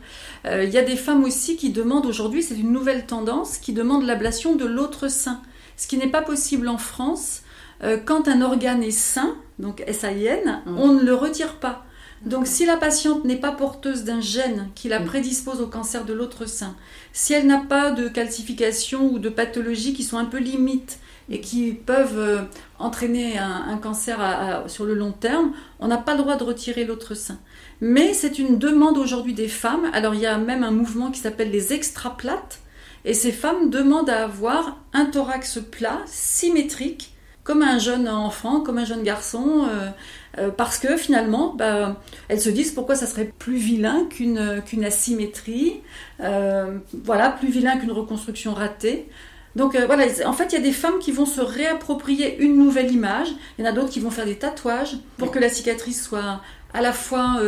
Il 0.46 0.70
y 0.70 0.78
a 0.78 0.84
des 0.84 0.96
femmes 0.96 1.24
aussi 1.24 1.58
qui 1.58 1.72
demandent 1.72 2.06
aujourd'hui, 2.06 2.42
c'est 2.42 2.56
une 2.56 2.72
nouvelle 2.72 3.06
tendance, 3.06 3.58
qui 3.58 3.74
demandent 3.74 4.06
l'ablation 4.06 4.56
de 4.56 4.66
l'autre 4.66 5.10
sein 5.10 5.42
ce 5.77 5.88
qui 5.88 5.98
n'est 5.98 6.10
pas 6.10 6.24
possible 6.24 6.67
en 6.67 6.77
France. 6.77 7.43
Euh, 7.84 7.98
quand 8.03 8.27
un 8.27 8.41
organe 8.41 8.84
est 8.84 8.91
sain, 8.91 9.36
donc 9.60 9.84
SAIN, 9.89 10.63
mm. 10.65 10.77
on 10.77 10.93
ne 10.93 11.03
le 11.03 11.13
retire 11.13 11.60
pas. 11.60 11.86
Donc 12.25 12.48
si 12.48 12.65
la 12.65 12.77
patiente 12.77 13.25
n'est 13.25 13.38
pas 13.38 13.51
porteuse 13.51 14.03
d'un 14.03 14.19
gène 14.19 14.69
qui 14.74 14.89
la 14.89 15.00
mm. 15.00 15.05
prédispose 15.05 15.62
au 15.62 15.67
cancer 15.67 16.03
de 16.03 16.13
l'autre 16.13 16.48
sein, 16.48 16.75
si 17.13 17.34
elle 17.34 17.46
n'a 17.46 17.60
pas 17.60 17.91
de 17.91 18.07
calcification 18.10 19.12
ou 19.13 19.19
de 19.19 19.29
pathologies 19.29 19.93
qui 19.93 20.03
sont 20.03 20.17
un 20.17 20.25
peu 20.25 20.39
limites 20.39 21.00
et 21.29 21.39
qui 21.39 21.74
peuvent 21.74 22.17
euh, 22.17 22.41
entraîner 22.79 23.38
un, 23.38 23.77
cancer 23.77 24.63
sur 24.67 24.86
le 24.86 24.96
long 24.96 25.12
terme, 25.12 25.51
on 25.79 25.88
n'a 25.88 25.98
pas 25.98 26.13
le 26.13 26.19
droit 26.19 26.38
de 26.38 26.43
retirer 26.43 26.86
l'autre 26.86 27.13
sein. 27.13 27.38
Mais 27.81 28.13
c'est 28.13 28.39
une 28.39 28.57
demande 28.57 28.98
aujourd'hui 28.98 29.34
des 29.34 29.48
femmes. 29.48 29.91
Alors 29.93 30.15
il 30.15 30.22
y 30.22 30.25
a 30.25 30.38
même 30.38 30.63
un 30.63 30.72
mouvement 30.72 31.12
qui 31.12 31.19
s'appelle 31.19 31.51
les 31.51 31.74
extraplates, 31.74 32.60
et 33.08 33.14
ces 33.14 33.32
femmes 33.32 33.70
demandent 33.70 34.10
à 34.10 34.26
avoir 34.26 34.80
un 34.92 35.06
thorax 35.06 35.60
plat, 35.72 36.02
symétrique, 36.08 37.14
comme 37.46 37.64
un 37.64 37.80
jeune 37.80 38.10
enfant, 38.10 38.60
comme 38.60 38.78
un 38.78 38.84
jeune 38.84 39.02
garçon, 39.02 39.66
euh, 39.70 39.90
euh, 40.38 40.50
parce 40.50 40.78
que 40.78 40.98
finalement, 40.98 41.54
bah, 41.56 42.02
elles 42.28 42.42
se 42.42 42.50
disent 42.50 42.74
pourquoi 42.74 42.96
ça 42.96 43.08
serait 43.08 43.32
plus 43.40 43.56
vilain 43.56 44.06
qu'une 44.10 44.84
asymétrie, 44.84 45.80
euh, 46.20 46.80
voilà, 47.06 47.30
plus 47.30 47.48
vilain 47.48 47.78
qu'une 47.78 47.94
reconstruction 47.94 48.54
ratée. 48.54 49.08
Donc 49.56 49.78
voilà, 49.78 50.04
en 50.26 50.34
fait, 50.34 50.52
il 50.52 50.56
y 50.56 50.58
a 50.58 50.62
des 50.62 50.74
femmes 50.74 51.00
qui 51.00 51.14
vont 51.14 51.26
se 51.26 51.40
réapproprier 51.40 52.38
une 52.40 52.58
nouvelle 52.58 52.92
image. 52.92 53.30
Il 53.58 53.64
y 53.64 53.68
en 53.68 53.72
a 53.72 53.74
d'autres 53.74 53.90
qui 53.90 54.02
vont 54.02 54.12
faire 54.12 54.26
des 54.26 54.36
tatouages 54.36 54.98
pour 55.18 55.32
que 55.32 55.40
la 55.40 55.48
cicatrice 55.48 56.04
soit 56.04 56.42
à 56.74 56.82
la 56.82 56.92
fois 56.92 57.40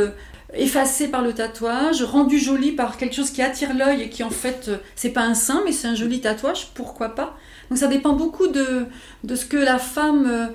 effacé 0.53 1.07
par 1.07 1.21
le 1.21 1.33
tatouage, 1.33 2.03
rendu 2.03 2.39
joli 2.39 2.71
par 2.71 2.97
quelque 2.97 3.15
chose 3.15 3.31
qui 3.31 3.41
attire 3.41 3.73
l'œil 3.73 4.01
et 4.01 4.09
qui 4.09 4.23
en 4.23 4.29
fait 4.29 4.67
euh, 4.67 4.77
c'est 4.95 5.11
pas 5.11 5.21
un 5.21 5.35
sein 5.35 5.61
mais 5.65 5.71
c'est 5.71 5.87
un 5.87 5.95
joli 5.95 6.21
tatouage, 6.21 6.71
pourquoi 6.73 7.09
pas? 7.09 7.37
Donc 7.69 7.77
ça 7.77 7.87
dépend 7.87 8.13
beaucoup 8.13 8.47
de, 8.47 8.85
de 9.23 9.35
ce 9.35 9.45
que 9.45 9.57
la 9.57 9.77
femme 9.77 10.25
euh, 10.27 10.47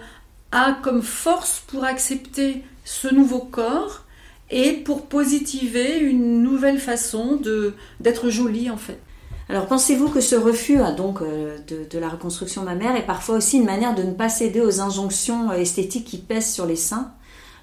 a 0.50 0.76
comme 0.82 1.02
force 1.02 1.62
pour 1.66 1.84
accepter 1.84 2.62
ce 2.84 3.12
nouveau 3.12 3.38
corps 3.38 4.04
et 4.50 4.72
pour 4.72 5.06
positiver 5.06 5.98
une 5.98 6.42
nouvelle 6.42 6.78
façon 6.78 7.40
d'être 8.00 8.30
jolie 8.30 8.70
en 8.70 8.76
fait. 8.76 9.00
Alors 9.48 9.66
pensez-vous 9.66 10.08
que 10.08 10.20
ce 10.20 10.34
refus 10.34 10.78
hein, 10.78 10.92
donc 10.92 11.20
euh, 11.20 11.58
de, 11.68 11.86
de, 11.88 11.98
la 11.98 12.08
reconstruction 12.08 12.62
mammaire 12.62 12.96
est 12.96 13.06
parfois 13.06 13.36
aussi 13.36 13.58
une 13.58 13.64
manière 13.66 13.94
de 13.94 14.02
ne 14.02 14.12
pas 14.12 14.28
céder 14.28 14.60
aux 14.60 14.80
injonctions 14.80 15.52
esthétiques 15.52 16.06
qui 16.06 16.18
pèsent 16.18 16.52
sur 16.52 16.66
les 16.66 16.76
seins? 16.76 17.12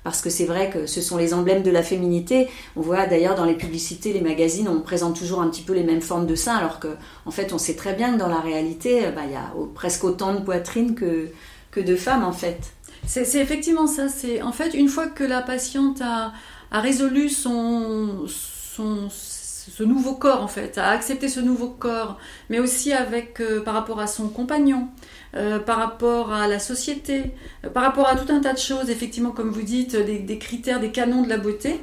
Parce 0.04 0.22
que 0.22 0.30
c'est 0.30 0.46
vrai 0.46 0.70
que 0.70 0.86
ce 0.88 1.02
sont 1.02 1.18
les 1.18 1.34
emblèmes 1.34 1.64
de 1.64 1.72
la 1.72 1.84
féminité. 1.84 2.48
On 2.76 2.82
voit 2.82 3.06
d'ailleurs 3.06 3.36
dans 3.36 3.46
les 3.46 3.56
publicités, 3.56 4.14
les 4.14 4.22
magazines, 4.22 4.68
on 4.68 4.82
présente 4.82 5.18
toujours 5.18 5.42
un 5.42 5.50
petit 5.50 5.62
peu 5.62 5.74
les 5.74 5.84
mêmes 5.84 6.02
formes 6.02 6.26
de 6.26 6.36
seins, 6.36 6.56
alors 6.56 6.80
que 6.80 6.88
en 7.26 7.32
fait, 7.32 7.54
on 7.54 7.58
sait 7.58 7.76
très 7.76 7.94
bien 7.94 8.14
que 8.14 8.18
dans 8.18 8.28
la 8.28 8.40
réalité, 8.40 9.02
bah, 9.16 9.22
il 9.26 9.32
y 9.32 9.36
a 9.36 9.54
presque 9.76 10.04
autant 10.04 10.34
de 10.34 10.40
poitrine 10.40 10.96
que, 10.96 11.30
que 11.72 11.80
de 11.80 11.96
femmes 11.96 12.24
en 12.24 12.34
fait. 12.34 12.60
C'est 13.06 13.36
effectivement 13.36 13.88
ça. 13.88 14.10
C'est 14.10 14.42
en 14.42 14.52
fait 14.52 14.74
une 14.74 14.88
fois 14.88 15.08
que 15.08 15.24
la 15.24 15.42
patiente 15.42 16.02
a, 16.02 16.34
a 16.72 16.82
résolu 16.82 17.30
son, 17.30 18.26
son 18.28 19.10
ce 19.72 19.84
nouveau 19.84 20.16
corps 20.16 20.44
en 20.44 20.48
fait, 20.50 20.78
à 20.78 20.90
accepter 20.90 21.30
ce 21.30 21.40
nouveau 21.40 21.70
corps, 21.70 22.18
mais 22.50 22.60
aussi 22.60 22.92
avec 22.92 23.40
euh, 23.40 23.62
par 23.62 23.74
rapport 23.74 24.02
à 24.02 24.08
son 24.08 24.28
compagnon, 24.28 24.90
euh, 25.36 25.60
par 25.60 25.78
rapport 25.78 26.34
à 26.34 26.48
la 26.50 26.60
société, 26.60 27.32
euh, 27.64 27.70
par 27.70 27.84
rapport 27.84 28.10
à 28.10 28.18
tout 28.18 28.32
un 28.34 28.42
tas 28.42 28.52
de 28.52 28.60
choses, 28.60 28.90
effectivement 28.90 29.32
comme 29.32 29.50
vous 29.50 29.62
dites, 29.62 29.96
des, 29.96 30.38
critères, 30.38 30.82
des 30.82 30.92
canons 30.92 31.24
de 31.24 31.30
la 31.30 31.38
beauté, 31.38 31.80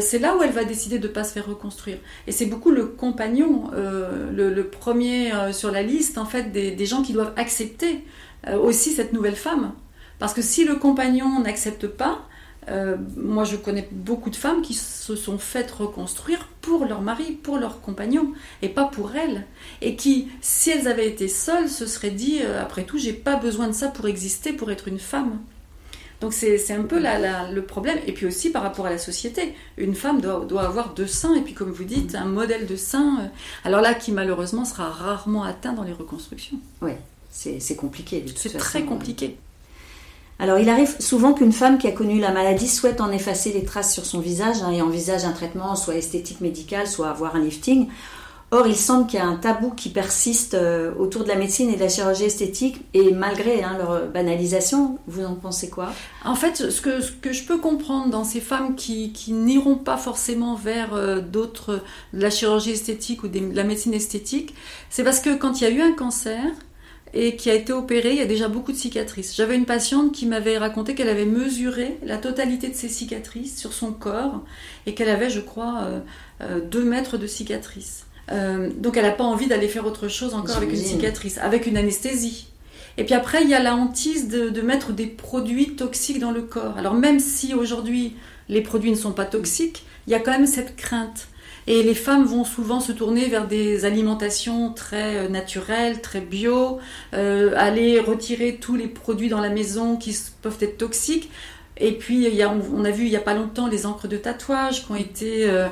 c'est 0.00 0.20
là 0.20 0.36
où 0.36 0.42
elle 0.44 0.52
va 0.52 0.62
décider 0.62 1.00
de 1.00 1.08
ne 1.08 1.12
pas 1.12 1.24
se 1.24 1.32
faire 1.32 1.46
reconstruire. 1.46 1.98
Et 2.28 2.32
c'est 2.32 2.46
beaucoup 2.46 2.70
le 2.70 2.86
compagnon, 2.86 3.70
le, 3.72 4.62
premier 4.62 5.32
sur 5.52 5.72
la 5.72 5.82
liste 5.82 6.18
en 6.18 6.24
fait 6.24 6.52
des, 6.52 6.70
des 6.70 6.86
gens 6.86 7.02
qui 7.02 7.12
doivent 7.12 7.32
accepter 7.36 8.04
aussi 8.62 8.92
cette 8.92 9.12
nouvelle 9.12 9.34
femme. 9.34 9.72
Parce 10.20 10.34
que 10.34 10.42
si 10.42 10.64
le 10.64 10.76
compagnon 10.76 11.40
n'accepte 11.40 11.88
pas, 11.88 12.28
euh, 12.68 12.96
moi, 13.16 13.44
je 13.44 13.56
connais 13.56 13.88
beaucoup 13.90 14.30
de 14.30 14.36
femmes 14.36 14.62
qui 14.62 14.74
se 14.74 15.16
sont 15.16 15.38
faites 15.38 15.70
reconstruire 15.70 16.46
pour 16.60 16.84
leur 16.84 17.00
mari, 17.00 17.32
pour 17.32 17.58
leur 17.58 17.80
compagnon, 17.80 18.32
et 18.62 18.68
pas 18.68 18.84
pour 18.84 19.14
elles. 19.16 19.46
Et 19.80 19.96
qui, 19.96 20.28
si 20.40 20.70
elles 20.70 20.86
avaient 20.86 21.08
été 21.08 21.28
seules, 21.28 21.68
se 21.68 21.86
seraient 21.86 22.10
dit 22.10 22.40
euh, 22.42 22.62
après 22.62 22.84
tout, 22.84 22.98
j'ai 22.98 23.12
pas 23.12 23.36
besoin 23.36 23.68
de 23.68 23.72
ça 23.72 23.88
pour 23.88 24.06
exister, 24.06 24.52
pour 24.52 24.70
être 24.70 24.88
une 24.88 25.00
femme. 25.00 25.38
Donc 26.20 26.32
c'est 26.32 26.72
un 26.72 26.84
peu 26.84 27.00
le 27.00 27.60
problème. 27.62 27.98
Et 28.06 28.12
puis 28.12 28.26
aussi 28.26 28.50
par 28.50 28.62
rapport 28.62 28.86
à 28.86 28.90
la 28.90 28.98
société. 28.98 29.56
Une 29.76 29.96
femme 29.96 30.20
doit, 30.20 30.44
doit, 30.44 30.62
avoir 30.62 30.94
deux 30.94 31.08
seins, 31.08 31.34
et 31.34 31.40
puis 31.40 31.52
comme 31.52 31.72
vous 31.72 31.82
dites, 31.82 32.14
un 32.14 32.26
modèle 32.26 32.66
de 32.66 32.76
sein. 32.76 33.18
Euh, 33.22 33.26
alors 33.64 33.80
là, 33.80 33.92
qui 33.92 34.12
malheureusement 34.12 34.64
sera 34.64 34.88
rarement 34.88 35.42
atteint 35.42 35.72
dans 35.72 35.82
les 35.82 35.92
reconstructions. 35.92 36.58
Oui, 36.80 36.92
c'est 37.32 37.74
compliqué. 37.74 38.24
C'est 38.36 38.56
très 38.56 38.84
compliqué. 38.84 39.36
Alors 40.38 40.58
il 40.58 40.68
arrive 40.68 41.00
souvent 41.00 41.34
qu'une 41.34 41.52
femme 41.52 41.78
qui 41.78 41.86
a 41.86 41.92
connu 41.92 42.18
la 42.18 42.32
maladie 42.32 42.68
souhaite 42.68 43.00
en 43.00 43.12
effacer 43.12 43.52
les 43.52 43.64
traces 43.64 43.92
sur 43.92 44.04
son 44.04 44.18
visage 44.18 44.62
hein, 44.62 44.72
et 44.72 44.82
envisage 44.82 45.24
un 45.24 45.32
traitement 45.32 45.76
soit 45.76 45.94
esthétique 45.94 46.40
médical, 46.40 46.86
soit 46.86 47.10
avoir 47.10 47.36
un 47.36 47.40
lifting. 47.40 47.88
Or, 48.54 48.66
il 48.66 48.76
semble 48.76 49.06
qu'il 49.06 49.18
y 49.18 49.22
a 49.22 49.26
un 49.26 49.36
tabou 49.36 49.70
qui 49.70 49.88
persiste 49.88 50.52
euh, 50.52 50.92
autour 50.98 51.24
de 51.24 51.28
la 51.28 51.36
médecine 51.36 51.70
et 51.70 51.76
de 51.76 51.80
la 51.80 51.88
chirurgie 51.88 52.24
esthétique, 52.24 52.82
et 52.92 53.10
malgré 53.10 53.62
hein, 53.62 53.78
leur 53.78 54.06
banalisation, 54.08 54.98
vous 55.06 55.24
en 55.24 55.36
pensez 55.36 55.70
quoi? 55.70 55.90
En 56.22 56.34
fait, 56.34 56.70
ce 56.70 56.82
que, 56.82 57.00
ce 57.00 57.12
que, 57.12 57.32
je 57.32 57.44
peux 57.44 57.56
comprendre 57.56 58.10
dans 58.10 58.24
ces 58.24 58.42
femmes 58.42 58.74
qui, 58.74 59.10
n'iront 59.28 59.76
pas 59.76 59.96
forcément 59.96 60.54
vers 60.54 60.92
euh, 60.92 61.22
d'autres, 61.22 61.80
la 62.12 62.28
chirurgie 62.28 62.72
esthétique 62.72 63.24
ou 63.24 63.28
la 63.32 63.64
médecine 63.64 63.94
esthétique, 63.94 64.54
c'est 64.90 65.02
parce 65.02 65.20
que 65.20 65.34
quand 65.34 65.62
il 65.62 65.64
y 65.64 65.66
a 65.66 65.70
eu 65.70 65.80
un 65.80 65.94
cancer, 65.94 66.44
et 67.14 67.36
qui 67.36 67.50
a 67.50 67.54
été 67.54 67.72
opérée, 67.72 68.12
il 68.12 68.16
y 68.16 68.22
a 68.22 68.26
déjà 68.26 68.48
beaucoup 68.48 68.72
de 68.72 68.76
cicatrices. 68.76 69.36
J'avais 69.36 69.54
une 69.54 69.66
patiente 69.66 70.12
qui 70.12 70.26
m'avait 70.26 70.56
raconté 70.56 70.94
qu'elle 70.94 71.10
avait 71.10 71.26
mesuré 71.26 71.98
la 72.02 72.16
totalité 72.16 72.68
de 72.68 72.74
ses 72.74 72.88
cicatrices 72.88 73.58
sur 73.58 73.72
son 73.72 73.92
corps 73.92 74.42
et 74.86 74.94
qu'elle 74.94 75.10
avait, 75.10 75.28
je 75.28 75.40
crois, 75.40 75.88
2 76.40 76.44
euh, 76.46 76.60
euh, 76.74 76.84
mètres 76.84 77.18
de 77.18 77.26
cicatrices. 77.26 78.06
Euh, 78.30 78.70
donc 78.78 78.96
elle 78.96 79.04
n'a 79.04 79.10
pas 79.10 79.24
envie 79.24 79.46
d'aller 79.46 79.68
faire 79.68 79.86
autre 79.86 80.08
chose 80.08 80.32
encore 80.34 80.56
avec 80.56 80.70
une 80.70 80.76
cicatrice, 80.76 81.38
avec 81.38 81.66
une 81.66 81.76
anesthésie. 81.76 82.46
Et 82.96 83.04
puis 83.04 83.14
après, 83.14 83.42
il 83.42 83.48
y 83.48 83.54
a 83.54 83.62
la 83.62 83.74
hantise 83.74 84.28
de, 84.28 84.50
de, 84.50 84.60
mettre 84.60 84.92
des 84.92 85.06
produits 85.06 85.76
toxiques 85.76 86.18
dans 86.18 86.30
le 86.30 86.42
corps. 86.42 86.76
Alors 86.78 86.94
même 86.94 87.20
si 87.20 87.54
aujourd'hui 87.54 88.16
les 88.48 88.60
produits 88.60 88.90
ne 88.90 88.96
sont 88.96 89.12
pas 89.12 89.24
toxiques, 89.24 89.84
il 90.06 90.12
y 90.12 90.14
a 90.14 90.20
quand 90.20 90.32
même 90.32 90.46
cette 90.46 90.76
crainte. 90.76 91.28
Et 91.66 91.82
les 91.82 91.94
femmes 91.94 92.24
vont 92.24 92.44
souvent 92.44 92.80
se 92.80 92.92
tourner 92.92 93.26
vers 93.26 93.46
des 93.46 93.84
alimentations 93.84 94.72
très 94.72 95.16
euh, 95.16 95.28
naturelles, 95.28 96.00
très 96.00 96.20
bio, 96.20 96.78
euh, 97.14 97.54
aller 97.56 98.00
retirer 98.00 98.56
tous 98.56 98.74
les 98.74 98.88
produits 98.88 99.28
dans 99.28 99.40
la 99.40 99.50
maison 99.50 99.96
qui 99.96 100.16
peuvent 100.42 100.58
être 100.60 100.78
toxiques. 100.78 101.30
Et 101.78 101.92
puis, 101.92 102.28
on 102.44 102.84
a 102.84 102.90
vu 102.90 103.04
il 103.04 103.10
n'y 103.10 103.16
a 103.16 103.20
pas 103.20 103.34
longtemps 103.34 103.66
les 103.66 103.86
encres 103.86 104.06
de 104.06 104.18
tatouage 104.18 104.84
qui 104.84 104.92
ont 104.92 104.96
été 104.96 105.48
euh, 105.48 105.68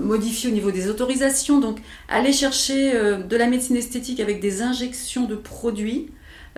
modifiées 0.00 0.50
au 0.50 0.52
niveau 0.52 0.70
des 0.70 0.90
autorisations. 0.90 1.58
Donc, 1.58 1.78
aller 2.08 2.32
chercher 2.32 2.92
de 2.92 3.36
la 3.36 3.46
médecine 3.46 3.74
esthétique 3.74 4.20
avec 4.20 4.40
des 4.40 4.60
injections 4.60 5.24
de 5.24 5.34
produits 5.34 6.10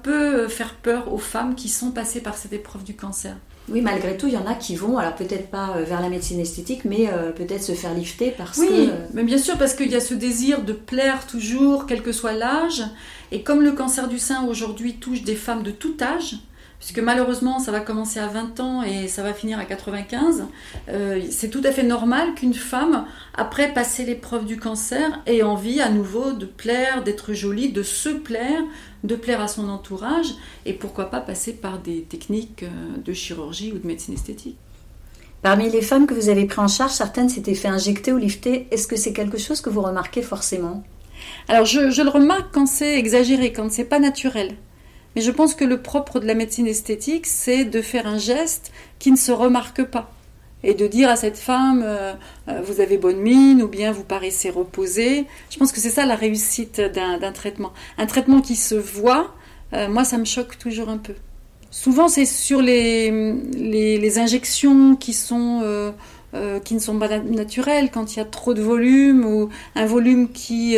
peut 0.02 0.48
faire 0.48 0.74
peur 0.74 1.14
aux 1.14 1.18
femmes 1.18 1.54
qui 1.54 1.68
sont 1.68 1.92
passées 1.92 2.20
par 2.20 2.36
cette 2.36 2.52
épreuve 2.52 2.82
du 2.82 2.94
cancer. 2.94 3.36
Oui, 3.68 3.82
malgré 3.82 4.16
tout, 4.16 4.26
il 4.26 4.34
y 4.34 4.36
en 4.36 4.46
a 4.46 4.54
qui 4.54 4.74
vont, 4.74 4.98
alors 4.98 5.14
peut-être 5.14 5.48
pas 5.48 5.74
euh, 5.76 5.84
vers 5.84 6.00
la 6.00 6.08
médecine 6.08 6.40
esthétique, 6.40 6.84
mais 6.84 7.08
euh, 7.08 7.30
peut-être 7.30 7.62
se 7.62 7.72
faire 7.72 7.94
lifter 7.94 8.34
parce 8.36 8.58
que... 8.58 8.62
Oui, 8.62 8.88
euh, 8.90 9.06
mais 9.14 9.22
bien 9.22 9.38
sûr, 9.38 9.56
parce 9.58 9.74
qu'il 9.74 9.90
y 9.90 9.96
a 9.96 10.00
ce 10.00 10.14
désir 10.14 10.62
de 10.62 10.72
plaire 10.72 11.26
toujours, 11.26 11.86
quel 11.86 12.02
que 12.02 12.10
soit 12.10 12.32
l'âge. 12.32 12.82
Et 13.30 13.42
comme 13.42 13.62
le 13.62 13.72
cancer 13.72 14.08
du 14.08 14.18
sein 14.18 14.44
aujourd'hui 14.46 14.94
touche 14.94 15.22
des 15.22 15.36
femmes 15.36 15.62
de 15.62 15.70
tout 15.70 15.96
âge, 16.00 16.36
puisque 16.80 16.98
malheureusement 16.98 17.58
ça 17.58 17.70
va 17.70 17.80
commencer 17.80 18.18
à 18.18 18.26
20 18.26 18.58
ans 18.58 18.82
et 18.82 19.06
ça 19.06 19.22
va 19.22 19.34
finir 19.34 19.58
à 19.58 19.64
95, 19.64 20.46
euh, 20.88 21.20
c'est 21.30 21.50
tout 21.50 21.60
à 21.62 21.70
fait 21.70 21.82
normal 21.82 22.34
qu'une 22.34 22.54
femme, 22.54 23.04
après 23.34 23.72
passer 23.72 24.04
l'épreuve 24.04 24.46
du 24.46 24.56
cancer, 24.56 25.20
ait 25.26 25.42
envie 25.42 25.80
à 25.80 25.90
nouveau 25.90 26.32
de 26.32 26.46
plaire, 26.46 27.04
d'être 27.04 27.34
jolie, 27.34 27.70
de 27.70 27.82
se 27.82 28.08
plaire, 28.08 28.62
de 29.04 29.16
plaire 29.16 29.40
à 29.40 29.48
son 29.48 29.68
entourage, 29.68 30.34
et 30.66 30.72
pourquoi 30.72 31.06
pas 31.06 31.20
passer 31.20 31.52
par 31.52 31.78
des 31.78 32.02
techniques 32.02 32.62
euh, 32.62 32.68
de 33.04 33.12
chirurgie 33.12 33.72
ou 33.72 33.78
de 33.78 33.86
médecine 33.86 34.14
esthétique. 34.14 34.56
Parmi 35.42 35.70
les 35.70 35.80
femmes 35.80 36.06
que 36.06 36.14
vous 36.14 36.28
avez 36.28 36.44
pris 36.44 36.60
en 36.60 36.68
charge, 36.68 36.92
certaines 36.92 37.30
s'étaient 37.30 37.54
fait 37.54 37.68
injecter 37.68 38.12
ou 38.12 38.18
lifter. 38.18 38.68
Est-ce 38.70 38.86
que 38.86 38.96
c'est 38.96 39.14
quelque 39.14 39.38
chose 39.38 39.62
que 39.62 39.70
vous 39.70 39.80
remarquez 39.80 40.20
forcément? 40.20 40.84
Alors 41.48 41.64
je, 41.64 41.90
je, 41.90 42.02
le 42.02 42.10
remarque 42.10 42.52
quand 42.52 42.66
c'est 42.66 42.98
exagéré, 42.98 43.52
quand 43.52 43.70
c'est 43.72 43.84
pas 43.84 43.98
naturel. 43.98 44.56
Mais 45.16 45.22
je 45.22 45.30
pense 45.30 45.54
que 45.54 45.64
le 45.64 45.80
propre 45.80 46.20
de 46.20 46.26
la 46.26 46.34
médecine 46.34 46.66
esthétique, 46.66 47.26
c'est 47.26 47.64
de 47.64 47.82
faire 47.82 48.06
un 48.06 48.18
geste 48.18 48.70
qui 48.98 49.10
ne 49.10 49.16
se 49.16 49.32
remarque 49.32 49.82
pas. 49.84 50.12
Et 50.62 50.74
de 50.74 50.86
dire 50.86 51.08
à 51.08 51.16
cette 51.16 51.38
femme, 51.38 51.82
euh, 51.84 52.12
euh, 52.48 52.60
vous 52.62 52.80
avez 52.80 52.98
bonne 52.98 53.20
mine, 53.20 53.62
ou 53.62 53.68
bien 53.68 53.92
vous 53.92 54.04
paraissez 54.04 54.50
reposée. 54.50 55.26
Je 55.50 55.58
pense 55.58 55.72
que 55.72 55.80
c'est 55.80 55.90
ça 55.90 56.04
la 56.04 56.16
réussite 56.16 56.80
d'un 56.80 57.32
traitement. 57.32 57.72
Un 57.96 58.06
traitement 58.06 58.40
qui 58.40 58.56
se 58.56 58.74
voit, 58.74 59.34
euh, 59.72 59.88
moi, 59.88 60.04
ça 60.04 60.18
me 60.18 60.24
choque 60.24 60.58
toujours 60.58 60.90
un 60.90 60.98
peu. 60.98 61.14
Souvent, 61.70 62.08
c'est 62.08 62.26
sur 62.26 62.60
les, 62.60 64.18
injections 64.18 64.96
qui 64.96 65.12
ne 65.12 66.78
sont 66.78 66.98
pas 66.98 67.18
naturelles, 67.20 67.90
quand 67.90 68.14
il 68.14 68.18
y 68.18 68.22
a 68.22 68.24
trop 68.24 68.52
de 68.54 68.60
volume 68.60 69.24
ou 69.24 69.48
un 69.76 69.86
volume 69.86 70.30
qui, 70.30 70.76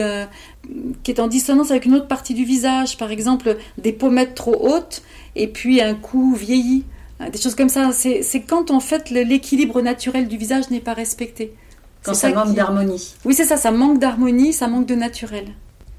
qui 1.02 1.10
est 1.10 1.20
en 1.20 1.28
dissonance 1.28 1.70
avec 1.70 1.86
une 1.86 1.94
autre 1.94 2.08
partie 2.08 2.34
du 2.34 2.44
visage, 2.44 2.98
par 2.98 3.10
exemple 3.10 3.56
des 3.78 3.92
pommettes 3.92 4.34
trop 4.34 4.54
hautes 4.54 5.02
et 5.34 5.48
puis 5.48 5.80
un 5.80 5.94
cou 5.94 6.34
vieilli, 6.34 6.84
des 7.20 7.38
choses 7.38 7.54
comme 7.54 7.68
ça. 7.68 7.90
C'est 7.92 8.42
quand 8.46 8.70
en 8.70 8.80
fait 8.80 9.10
l'équilibre 9.10 9.80
naturel 9.80 10.28
du 10.28 10.36
visage 10.36 10.70
n'est 10.70 10.80
pas 10.80 10.94
respecté. 10.94 11.54
Quand 12.02 12.14
ça, 12.14 12.30
manque 12.30 12.54
d'harmonie. 12.54 13.14
Oui, 13.24 13.34
c'est 13.34 13.44
ça, 13.44 13.56
ça 13.56 13.70
manque 13.70 14.00
d'harmonie, 14.00 14.52
ça 14.52 14.66
manque 14.66 14.86
de 14.86 14.96
naturel. 14.96 15.46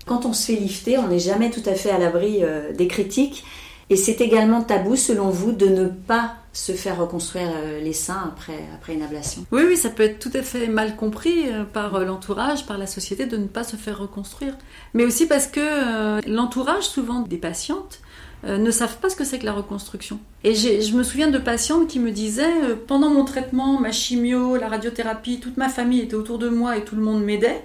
Quand 0.05 0.25
on 0.25 0.33
se 0.33 0.47
fait 0.47 0.59
lifter, 0.59 0.97
on 0.97 1.07
n'est 1.07 1.19
jamais 1.19 1.49
tout 1.49 1.63
à 1.65 1.75
fait 1.75 1.91
à 1.91 1.97
l'abri 1.97 2.41
des 2.77 2.87
critiques. 2.87 3.45
Et 3.89 3.95
c'est 3.95 4.21
également 4.21 4.61
tabou, 4.61 4.95
selon 4.95 5.29
vous, 5.29 5.51
de 5.51 5.67
ne 5.67 5.85
pas 5.85 6.35
se 6.53 6.71
faire 6.71 6.99
reconstruire 6.99 7.49
euh, 7.55 7.81
les 7.81 7.93
seins 7.93 8.31
après, 8.31 8.59
après 8.75 8.93
une 8.93 9.01
ablation. 9.01 9.45
Oui, 9.51 9.63
oui, 9.67 9.75
ça 9.75 9.89
peut 9.89 10.03
être 10.03 10.19
tout 10.19 10.35
à 10.35 10.43
fait 10.43 10.67
mal 10.67 10.95
compris 10.95 11.49
euh, 11.49 11.63
par 11.63 11.95
euh, 11.95 12.05
l'entourage, 12.05 12.65
par 12.65 12.77
la 12.77 12.85
société 12.85 13.25
de 13.25 13.37
ne 13.37 13.47
pas 13.47 13.63
se 13.63 13.75
faire 13.75 13.97
reconstruire. 13.97 14.55
Mais 14.93 15.03
aussi 15.03 15.25
parce 15.25 15.47
que 15.47 16.27
l'entourage, 16.29 16.83
souvent 16.83 17.21
des 17.21 17.37
patientes, 17.37 17.99
ne 18.43 18.71
savent 18.71 18.97
pas 18.97 19.09
ce 19.09 19.15
que 19.15 19.23
c'est 19.23 19.39
que 19.39 19.45
la 19.45 19.53
reconstruction. 19.53 20.19
Et 20.43 20.53
je 20.53 20.95
me 20.95 21.03
souviens 21.03 21.29
de 21.29 21.37
patientes 21.37 21.87
qui 21.87 21.99
me 21.99 22.11
disaient, 22.11 22.75
pendant 22.87 23.09
mon 23.09 23.23
traitement, 23.23 23.79
ma 23.79 23.91
chimio, 23.91 24.57
la 24.57 24.67
radiothérapie, 24.67 25.39
toute 25.39 25.57
ma 25.57 25.69
famille 25.69 26.01
était 26.01 26.15
autour 26.15 26.39
de 26.39 26.49
moi 26.49 26.77
et 26.77 26.83
tout 26.83 26.95
le 26.95 27.01
monde 27.01 27.23
m'aidait. 27.23 27.63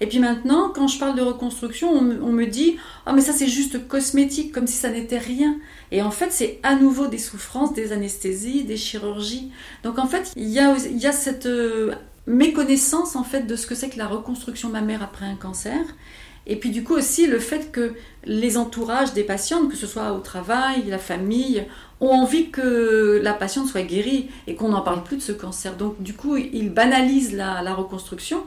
Et 0.00 0.06
puis 0.06 0.18
maintenant, 0.18 0.70
quand 0.74 0.88
je 0.88 0.98
parle 0.98 1.16
de 1.16 1.22
reconstruction, 1.22 1.90
on, 1.90 2.02
me 2.02 2.46
dit 2.46 2.76
Ah, 3.06 3.12
mais 3.12 3.20
ça 3.20 3.32
c'est 3.32 3.46
juste 3.46 3.86
cosmétique, 3.86 4.52
comme 4.52 4.66
si 4.66 4.76
ça 4.76 4.90
n'était 4.90 5.18
rien. 5.18 5.56
Et 5.92 6.02
en 6.02 6.10
fait, 6.10 6.32
c'est 6.32 6.58
à 6.62 6.74
nouveau 6.74 7.06
des 7.06 7.18
souffrances, 7.18 7.72
des 7.74 7.92
anesthésies, 7.92 8.64
des 8.64 8.76
chirurgies. 8.76 9.50
Donc 9.82 9.98
en 9.98 10.06
fait, 10.06 10.32
il 10.36 10.48
y 10.48 10.58
a, 10.58 10.76
il 10.90 10.98
y 10.98 11.06
a 11.06 11.12
cette 11.12 11.46
euh, 11.46 11.94
méconnaissance 12.26 13.16
en 13.16 13.24
fait 13.24 13.42
de 13.42 13.56
ce 13.56 13.66
que 13.66 13.74
c'est 13.74 13.88
que 13.88 13.98
la 13.98 14.06
reconstruction 14.06 14.68
mammaire 14.68 15.02
après 15.02 15.26
un 15.26 15.36
cancer. 15.36 15.80
Et 16.46 16.56
puis 16.56 16.70
du 16.70 16.84
coup 16.84 16.94
aussi 16.94 17.26
le 17.26 17.38
fait 17.38 17.72
que 17.72 17.94
les 18.24 18.56
entourages 18.56 19.12
des 19.14 19.24
patientes, 19.24 19.70
que 19.70 19.76
ce 19.76 19.86
soit 19.86 20.12
au 20.12 20.18
travail, 20.18 20.84
la 20.88 20.98
famille, 20.98 21.64
ont 22.00 22.10
envie 22.10 22.50
que 22.50 23.20
la 23.22 23.32
patiente 23.32 23.68
soit 23.68 23.82
guérie 23.82 24.28
et 24.46 24.54
qu'on 24.54 24.68
n'en 24.68 24.82
parle 24.82 25.02
plus 25.02 25.16
de 25.16 25.22
ce 25.22 25.32
cancer. 25.32 25.76
Donc 25.76 26.02
du 26.02 26.14
coup, 26.14 26.36
ils 26.36 26.70
banalisent 26.72 27.34
la, 27.34 27.62
la 27.62 27.74
reconstruction 27.74 28.42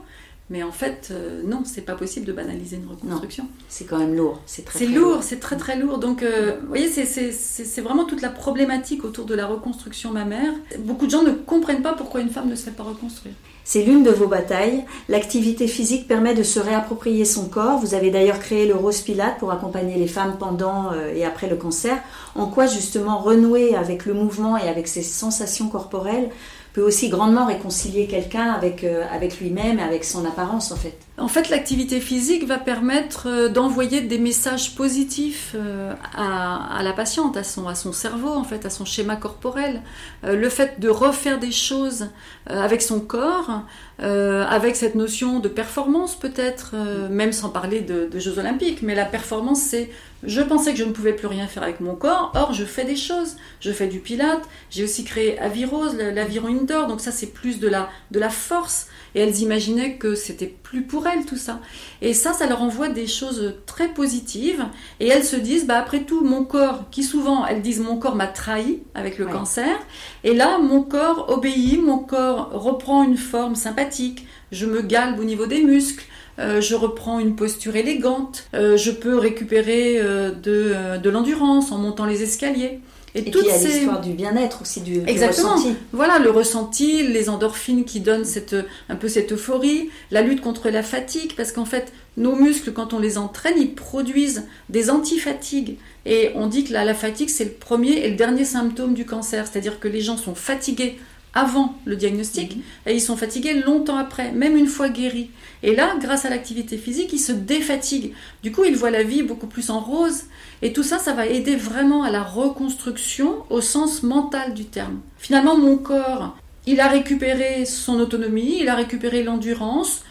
Mais 0.50 0.62
en 0.62 0.72
fait, 0.72 1.08
euh, 1.10 1.42
non, 1.44 1.62
c'est 1.64 1.82
pas 1.82 1.94
possible 1.94 2.24
de 2.24 2.32
banaliser 2.32 2.76
une 2.76 2.88
reconstruction. 2.88 3.46
C'est 3.68 3.84
quand 3.84 3.98
même 3.98 4.14
lourd. 4.14 4.40
C'est 4.46 4.64
très, 4.64 4.78
C'est 4.78 4.86
lourd, 4.86 5.22
c'est 5.22 5.40
très 5.40 5.56
très 5.56 5.76
lourd. 5.76 5.98
Donc, 5.98 6.22
euh, 6.22 6.56
vous 6.62 6.68
voyez, 6.68 6.88
c'est 6.88 7.80
vraiment 7.82 8.04
toute 8.04 8.22
la 8.22 8.30
problématique 8.30 9.04
autour 9.04 9.26
de 9.26 9.34
la 9.34 9.46
reconstruction 9.46 10.10
mammaire. 10.10 10.54
Beaucoup 10.80 11.06
de 11.06 11.10
gens 11.10 11.22
ne 11.22 11.32
comprennent 11.32 11.82
pas 11.82 11.92
pourquoi 11.92 12.20
une 12.20 12.30
femme 12.30 12.48
ne 12.48 12.56
se 12.56 12.64
fait 12.64 12.70
pas 12.70 12.84
reconstruire. 12.84 13.34
C'est 13.68 13.82
l'une 13.82 14.02
de 14.02 14.10
vos 14.10 14.26
batailles. 14.26 14.86
L'activité 15.10 15.68
physique 15.68 16.08
permet 16.08 16.32
de 16.32 16.42
se 16.42 16.58
réapproprier 16.58 17.26
son 17.26 17.50
corps. 17.50 17.78
Vous 17.78 17.92
avez 17.92 18.10
d'ailleurs 18.10 18.38
créé 18.38 18.66
le 18.66 18.74
Rose 18.74 19.02
Pilate 19.02 19.36
pour 19.36 19.52
accompagner 19.52 19.98
les 19.98 20.06
femmes 20.06 20.36
pendant 20.38 20.90
euh, 20.90 21.12
et 21.14 21.26
après 21.26 21.50
le 21.50 21.56
cancer. 21.56 21.98
En 22.34 22.46
quoi 22.46 22.64
justement 22.64 23.18
renouer 23.18 23.74
avec 23.74 24.06
le 24.06 24.14
mouvement 24.14 24.56
et 24.56 24.66
avec 24.66 24.88
ses 24.88 25.02
sensations 25.02 25.68
corporelles 25.68 26.30
peut 26.78 26.84
aussi 26.84 27.08
grandement 27.08 27.46
réconcilier 27.46 28.06
quelqu'un 28.06 28.52
avec, 28.52 28.84
euh, 28.84 29.04
avec 29.10 29.40
lui-même 29.40 29.80
et 29.80 29.82
avec 29.82 30.04
son 30.04 30.24
apparence 30.24 30.70
en 30.70 30.76
fait. 30.76 30.96
En 31.18 31.28
fait, 31.28 31.48
l'activité 31.48 32.00
physique 32.00 32.46
va 32.46 32.58
permettre 32.58 33.28
euh, 33.28 33.48
d'envoyer 33.48 34.00
des 34.00 34.18
messages 34.18 34.74
positifs 34.74 35.52
euh, 35.56 35.92
à, 36.14 36.80
la 36.82 36.92
patiente, 36.92 37.36
à 37.36 37.42
son, 37.42 37.66
à 37.66 37.74
son 37.74 37.92
cerveau, 37.92 38.30
en 38.30 38.44
fait, 38.44 38.64
à 38.66 38.70
son 38.70 38.84
schéma 38.84 39.16
corporel. 39.16 39.82
le 40.22 40.48
fait 40.48 40.80
de 40.80 40.88
refaire 40.88 41.38
des 41.38 41.50
choses 41.50 42.08
avec 42.46 42.82
son 42.82 43.00
corps, 43.00 43.62
avec 43.98 44.76
cette 44.76 44.94
notion 44.94 45.40
de 45.40 45.48
performance 45.48 46.18
peut-être, 46.18 46.74
même 47.10 47.32
sans 47.32 47.50
parler 47.50 47.80
de, 47.80 48.08
Jeux 48.18 48.38
olympiques, 48.38 48.82
mais 48.82 48.94
la 48.94 49.04
performance, 49.04 49.60
c'est 49.60 49.90
je 50.24 50.40
pensais 50.40 50.72
que 50.72 50.78
je 50.78 50.84
ne 50.84 50.90
pouvais 50.90 51.12
plus 51.12 51.28
rien 51.28 51.46
faire 51.46 51.62
avec 51.62 51.78
mon 51.78 51.94
corps, 51.94 52.32
or 52.34 52.52
je 52.52 52.64
fais 52.64 52.84
des 52.84 52.96
choses. 52.96 53.36
Je 53.60 53.70
fais 53.70 53.86
du 53.86 54.00
pilate, 54.00 54.42
j'ai 54.70 54.82
aussi 54.82 55.04
créé 55.04 55.38
Avirose, 55.38 55.96
l'aviron 55.96 56.48
indoor, 56.48 56.88
donc 56.88 57.00
ça 57.00 57.12
c'est 57.12 57.28
plus 57.28 57.60
de 57.60 57.68
la, 57.68 57.88
de 58.10 58.18
la 58.18 58.30
force. 58.30 58.88
Et 59.14 59.20
elles 59.20 59.40
imaginaient 59.40 59.96
que 59.96 60.14
c'était 60.14 60.52
pour 60.88 61.06
elles 61.06 61.24
tout 61.24 61.36
ça. 61.36 61.60
Et 62.02 62.14
ça, 62.14 62.32
ça 62.32 62.46
leur 62.46 62.62
envoie 62.62 62.88
des 62.88 63.06
choses 63.06 63.54
très 63.66 63.88
positives. 63.88 64.64
Et 65.00 65.08
elles 65.08 65.24
se 65.24 65.36
disent, 65.36 65.66
bah 65.66 65.78
après 65.78 66.00
tout, 66.00 66.22
mon 66.24 66.44
corps, 66.44 66.90
qui 66.90 67.02
souvent 67.02 67.46
elles 67.46 67.62
disent 67.62 67.80
mon 67.80 67.96
corps 67.96 68.16
m'a 68.16 68.26
trahi 68.26 68.80
avec 68.94 69.18
le 69.18 69.26
cancer. 69.26 69.76
Et 70.24 70.34
là, 70.34 70.58
mon 70.58 70.82
corps 70.82 71.30
obéit, 71.30 71.80
mon 71.80 71.98
corps 71.98 72.50
reprend 72.52 73.02
une 73.02 73.16
forme 73.16 73.54
sympathique. 73.54 74.26
Je 74.52 74.66
me 74.66 74.82
galbe 74.82 75.18
au 75.18 75.24
niveau 75.24 75.46
des 75.46 75.62
muscles. 75.62 76.04
Euh, 76.38 76.60
je 76.60 76.74
reprends 76.76 77.18
une 77.18 77.34
posture 77.34 77.74
élégante, 77.74 78.44
euh, 78.54 78.76
je 78.76 78.92
peux 78.92 79.18
récupérer 79.18 79.98
euh, 79.98 80.30
de, 80.30 81.10
l'endurance 81.10 81.72
en 81.72 81.78
montant 81.78 82.06
les 82.06 82.22
escaliers. 82.22 82.80
Et, 83.18 83.30
puis 83.30 83.40
il 83.40 83.46
y 83.46 83.50
a 83.50 83.58
l'histoire 83.58 84.00
du 84.00 84.12
bien-être 84.12 84.62
aussi, 84.62 84.80
du, 84.80 85.00
Exactement. 85.06 85.56
Voilà, 85.92 86.18
le 86.18 86.30
ressenti, 86.30 87.06
les 87.06 87.28
endorphines 87.28 87.84
qui 87.84 88.00
donnent 88.00 88.24
cette, 88.24 88.56
un 88.88 88.96
peu 88.96 89.08
cette 89.08 89.32
euphorie, 89.32 89.90
la 90.10 90.22
lutte 90.22 90.40
contre 90.40 90.70
la 90.70 90.82
fatigue, 90.82 91.34
parce 91.36 91.52
qu'en 91.52 91.64
fait, 91.64 91.92
nos 92.16 92.34
muscles, 92.34 92.72
quand 92.72 92.92
on 92.92 92.98
les 92.98 93.18
entraîne, 93.18 93.54
ils 93.58 93.74
produisent 93.74 94.46
des 94.68 94.90
antifatigues. 94.90 95.76
Et 96.06 96.30
on 96.34 96.46
dit 96.46 96.64
que 96.64 96.72
la 96.72 96.94
fatigue, 96.94 97.28
c'est 97.28 97.44
le 97.44 97.50
premier 97.50 97.98
et 97.98 98.10
le 98.10 98.16
dernier 98.16 98.44
symptôme 98.44 98.94
du 98.94 99.04
cancer. 99.04 99.46
C'est-à-dire 99.46 99.78
que 99.78 99.88
les 99.88 100.00
gens 100.00 100.16
sont 100.16 100.34
fatigués 100.34 100.98
avant 101.38 101.74
le 101.84 101.96
diagnostic 101.96 102.56
mhm. 102.56 102.62
et 102.86 102.94
ils 102.94 103.00
sont 103.00 103.16
fatigués 103.16 103.54
longtemps 103.54 103.96
après, 103.96 104.32
même 104.32 104.56
une 104.56 104.66
fois 104.66 104.88
guéris. 104.88 105.30
Et 105.62 105.74
là, 105.74 105.94
grâce 106.00 106.24
à 106.24 106.30
l'activité 106.30 106.76
physique, 106.76 107.12
ils 107.12 107.18
se 107.18 107.32
défatiguent. 107.32 108.12
Du 108.42 108.52
coup, 108.52 108.64
ils 108.64 108.76
voient 108.76 108.90
la 108.90 109.02
vie 109.02 109.22
beaucoup 109.22 109.46
plus 109.46 109.70
en 109.70 109.80
rose. 109.80 110.24
Et 110.62 110.72
tout 110.72 110.82
ça, 110.82 110.98
ça 110.98 111.12
va 111.12 111.26
aider 111.26 111.56
vraiment 111.56 112.02
à 112.02 112.10
la 112.10 112.22
reconstruction 112.22 113.44
au 113.50 113.60
sens 113.60 114.02
mental 114.02 114.54
du 114.54 114.64
terme. 114.64 115.00
Finalement, 115.18 115.56
mon 115.56 115.76
corps, 115.76 116.36
il 116.66 116.80
a 116.80 116.88
récupéré 116.88 117.64
son 117.64 117.98
autonomie, 117.98 118.58
il 118.60 118.68
a 118.68 118.74
récupéré 118.74 119.22
l'endurance. 119.22 120.02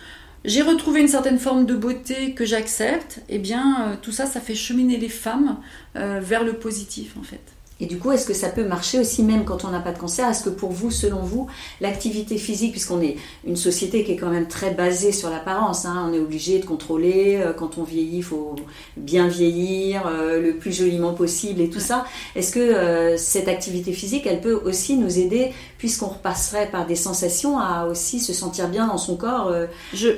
J'ai 0.46 0.62
retrouvé 0.62 1.01
une 1.01 1.07
certaine 1.07 1.39
forme 1.39 1.65
de 1.65 1.75
beauté 1.75 2.34
que 2.34 2.46
j'accepte. 2.46 3.19
Et 3.29 3.36
eh 3.36 3.39
bien, 3.39 3.81
euh, 3.81 3.96
tout 4.01 4.12
ça, 4.12 4.25
ça 4.25 4.39
fait 4.39 4.55
cheminer 4.55 4.98
les 4.98 5.10
femmes 5.10 5.57
euh, 5.96 6.19
vers 6.22 6.43
le 6.43 6.53
positif, 6.53 7.15
en 7.17 7.24
fait. 7.24 7.57
Et 7.79 7.86
du 7.86 7.98
coup, 7.98 8.12
est-ce 8.12 8.25
que 8.25 8.34
ça 8.34 8.50
peut 8.50 8.63
marcher 8.63 9.00
aussi 9.00 9.24
même 9.24 9.46
quand 9.46 9.65
on 9.65 9.69
n'a 9.69 9.79
pas 9.79 9.91
de 9.91 10.00
cancer? 10.00 10.27
Est-ce 10.29 10.43
que 10.43 10.50
pour 10.50 10.72
vous, 10.72 10.89
selon 10.89 11.22
vous, 11.22 11.48
l'activité 11.79 12.38
physique, 12.38 12.72
puisqu'on 12.72 13.01
est 13.01 13.17
une 13.46 13.55
société 13.55 14.03
qui 14.03 14.13
est 14.13 14.15
quand 14.15 14.31
même 14.31 14.48
très 14.48 14.72
basée 14.72 15.12
sur 15.12 15.29
l'apparence, 15.29 15.86
hein, 15.86 16.07
on 16.10 16.13
est 16.13 16.19
obligé 16.19 16.60
de 16.60 16.65
contrôler, 16.65 17.38
euh, 17.38 17.53
quand 17.53 17.77
on 17.77 17.84
vieillit, 17.84 18.17
il 18.17 18.24
faut 18.24 18.55
bien 18.96 19.27
vieillir, 19.27 20.07
euh, 20.07 20.42
le 20.42 20.55
plus 20.55 20.74
joliment 20.74 21.13
possible 21.13 21.61
et 21.61 21.70
tout 21.70 21.79
ça, 21.79 22.05
est-ce 22.35 22.51
que 22.51 22.59
euh, 22.59 23.18
cette 23.18 23.48
activité 23.48 23.94
physique, 23.94 24.25
elle 24.25 24.42
peut 24.42 24.59
aussi 24.66 24.98
nous 24.98 25.20
aider, 25.20 25.51
puisqu'on 25.77 26.07
repasserait 26.07 26.70
par 26.72 26.85
des 26.85 26.96
sensations, 26.96 27.59
à 27.59 27.85
aussi 27.85 28.20
se 28.20 28.33
sentir 28.33 28.68
bien 28.68 28.87
dans 28.87 28.98
son 28.98 29.16
corps, 29.16 29.53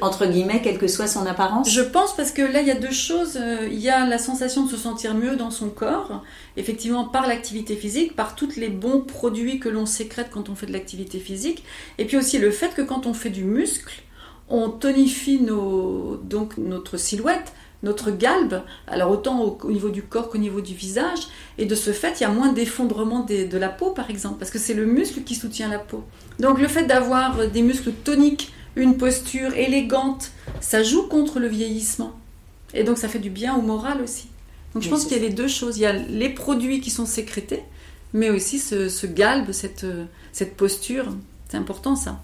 entre 0.02 0.26
guillemets, 0.26 0.62
quelle 0.62 0.78
que 0.78 0.88
soit 0.88 1.08
son 1.08 1.26
apparence 1.26 1.70
Je 1.70 1.82
pense 1.82 2.16
parce 2.16 2.32
que 2.32 2.42
là, 2.42 2.62
il 2.62 2.68
y 2.68 2.72
a 2.72 2.76
deux 2.76 2.92
choses. 2.92 3.40
Il 3.70 3.80
y 3.80 3.90
a 3.90 4.06
la 4.06 4.18
sensation 4.18 4.66
de 4.66 4.72
se 4.72 4.78
sentir 4.78 5.14
mieux 5.16 5.36
dans 5.36 5.52
son 5.52 5.70
corps, 5.70 6.24
effectivement, 6.58 7.06
par 7.06 7.28
l'activité 7.28 7.76
physique, 7.76 8.16
par 8.16 8.36
tous 8.36 8.56
les 8.56 8.70
bons 8.70 9.02
produits 9.02 9.60
que 9.60 9.70
l'on 9.70 9.86
sécrète 9.86 10.30
quand 10.32 10.50
on 10.50 10.56
fait 10.56 10.66
de 10.66 10.74
l'activité 10.74 11.20
physique, 11.20 11.64
et 11.98 12.06
puis 12.06 12.18
aussi 12.18 12.38
le 12.38 12.52
fait 12.52 12.74
que 12.74 12.82
quand 12.82 13.06
on 13.06 13.14
fait 13.14 13.30
du 13.30 13.44
muscle, 13.44 14.02
on 14.50 14.70
tonifie 14.70 15.40
nos, 15.40 16.18
donc 16.18 16.58
notre 16.58 16.98
silhouette, 16.98 17.54
notre 17.82 18.12
galbe, 18.12 18.62
alors 18.88 19.12
autant 19.12 19.42
au, 19.42 19.72
niveau 19.72 19.90
du 19.90 20.04
corps 20.04 20.30
qu'au 20.30 20.38
niveau 20.38 20.62
du 20.62 20.74
visage, 20.74 21.28
et 21.58 21.66
de 21.66 21.76
ce 21.76 21.92
fait, 21.92 22.20
il 22.20 22.24
y 22.24 22.26
a 22.26 22.30
moins 22.30 22.52
d'effondrement 22.52 23.26
de 23.26 23.58
la 23.58 23.70
peau, 23.70 23.92
par 23.92 24.10
exemple, 24.10 24.38
parce 24.38 24.52
que 24.52 24.60
c'est 24.60 24.74
le 24.74 24.86
muscle 24.86 25.24
qui 25.24 25.36
soutient 25.36 25.70
la 25.70 25.80
peau. 25.80 26.04
Donc 26.40 26.60
le 26.60 26.68
fait 26.68 26.86
d'avoir 26.86 27.48
des 27.48 27.62
muscles 27.62 27.92
toniques, 27.92 28.52
une 28.76 28.98
posture 28.98 29.54
élégante, 29.56 30.32
ça 30.62 30.84
joue 30.84 31.08
contre 31.08 31.40
le 31.40 31.48
vieillissement. 31.48 32.14
Et 32.74 32.84
donc 32.84 32.98
ça 32.98 33.08
fait 33.08 33.20
du 33.20 33.30
bien 33.30 33.56
au 33.56 33.62
moral 33.62 34.02
aussi. 34.02 34.28
Donc 34.74 34.84
je 34.84 34.90
pense 34.90 35.06
qu'il 35.06 35.18
y 35.18 35.20
a 35.20 35.24
les 35.24 35.34
deux 35.34 35.48
choses. 35.48 35.78
Il 35.78 35.82
y 35.82 35.86
a 35.86 35.94
les 35.94 36.30
produits 36.30 36.82
qui 36.82 36.92
sont 36.92 37.06
sécrétés, 37.06 37.64
mais 38.14 38.30
aussi 38.30 38.60
ce, 38.60 39.06
galbe, 39.08 39.52
cette, 39.52 39.86
cette 40.32 40.56
posture. 40.56 41.06
C'est 41.50 41.58
important 41.58 41.96
ça. 41.96 42.22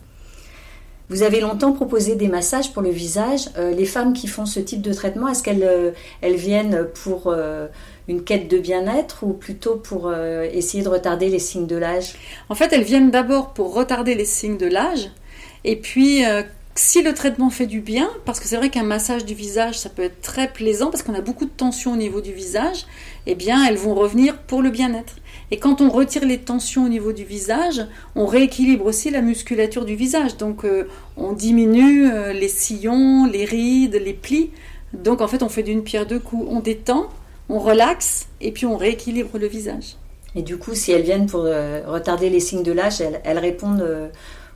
Vous 1.09 1.21
avez 1.21 1.39
longtemps 1.39 1.71
proposé 1.71 2.15
des 2.15 2.27
massages 2.27 2.73
pour 2.73 2.81
le 2.81 2.89
visage. 2.89 3.49
Euh, 3.57 3.71
les 3.71 3.85
femmes 3.85 4.13
qui 4.13 4.27
font 4.27 4.47
ce 4.47 4.59
type 4.59 4.81
de 4.81 4.91
traitement, 4.91 5.27
est-ce 5.27 5.43
qu'elles 5.43 5.63
euh, 5.63 5.91
elles 6.21 6.35
viennent 6.35 6.87
pour 7.03 7.27
euh, 7.27 7.67
une 8.07 8.23
quête 8.23 8.47
de 8.47 8.57
bien-être 8.57 9.23
ou 9.23 9.33
plutôt 9.33 9.75
pour 9.75 10.11
essayer 10.13 10.83
de 10.83 10.89
retarder 10.89 11.29
les 11.29 11.39
signes 11.39 11.67
de 11.67 11.75
l'âge? 11.75 12.15
En 12.49 12.55
fait, 12.55 12.73
elles 12.73 12.83
viennent 12.83 13.11
d'abord 13.11 13.53
pour 13.53 13.73
retarder 13.73 14.15
les 14.15 14.25
signes 14.25 14.57
de 14.57 14.67
l'âge. 14.67 15.11
Et 15.63 15.75
puis, 15.75 16.23
si 16.75 17.01
le 17.01 17.13
traitement 17.13 17.49
fait 17.49 17.65
du 17.65 17.81
bien, 17.81 18.09
parce 18.25 18.39
que 18.39 18.47
c'est 18.47 18.57
vrai 18.57 18.69
qu'un 18.69 18.83
massage 18.83 19.25
du 19.25 19.33
visage, 19.33 19.79
ça 19.79 19.89
peut 19.89 20.03
être 20.03 20.21
très 20.21 20.51
plaisant, 20.51 20.91
parce 20.91 21.01
qu'on 21.01 21.15
a 21.15 21.21
beaucoup 21.21 21.45
de 21.45 21.49
tensions 21.49 21.93
au 21.93 21.95
niveau 21.95 22.21
du 22.21 22.31
visage, 22.31 22.85
eh 23.25 23.33
bien, 23.33 23.65
elles 23.65 23.77
vont 23.77 23.95
revenir 23.95 24.37
pour 24.37 24.61
le 24.61 24.69
bien-être. 24.69 25.15
Et 25.51 25.57
quand 25.57 25.81
on 25.81 25.89
retire 25.89 26.25
les 26.25 26.39
tensions 26.39 26.85
au 26.85 26.89
niveau 26.89 27.13
du 27.13 27.23
visage, 27.23 27.85
on 28.15 28.25
rééquilibre 28.25 28.85
aussi 28.85 29.11
la 29.11 29.21
musculature 29.21 29.85
du 29.85 29.95
visage. 29.95 30.37
Donc, 30.37 30.65
euh, 30.65 30.87
on 31.17 31.33
diminue 31.33 32.09
euh, 32.11 32.33
les 32.33 32.47
sillons, 32.47 33.25
les 33.25 33.45
rides, 33.45 33.95
les 33.95 34.13
plis. 34.13 34.49
Donc, 34.93 35.21
en 35.21 35.27
fait, 35.27 35.43
on 35.43 35.49
fait 35.49 35.63
d'une 35.63 35.83
pierre 35.83 36.05
deux 36.05 36.19
coups. 36.19 36.45
On 36.49 36.59
détend, 36.59 37.09
on 37.49 37.59
relaxe, 37.59 38.27
et 38.41 38.51
puis 38.51 38.65
on 38.65 38.77
rééquilibre 38.77 39.37
le 39.37 39.47
visage. 39.47 39.97
Et 40.35 40.41
du 40.41 40.57
coup, 40.57 40.73
si 40.73 40.91
elles 40.91 41.03
viennent 41.03 41.27
pour 41.27 41.43
euh, 41.45 41.81
retarder 41.85 42.29
les 42.29 42.39
signes 42.39 42.63
de 42.63 42.71
l'âge, 42.71 43.01
elles, 43.01 43.39
répondent 43.39 43.85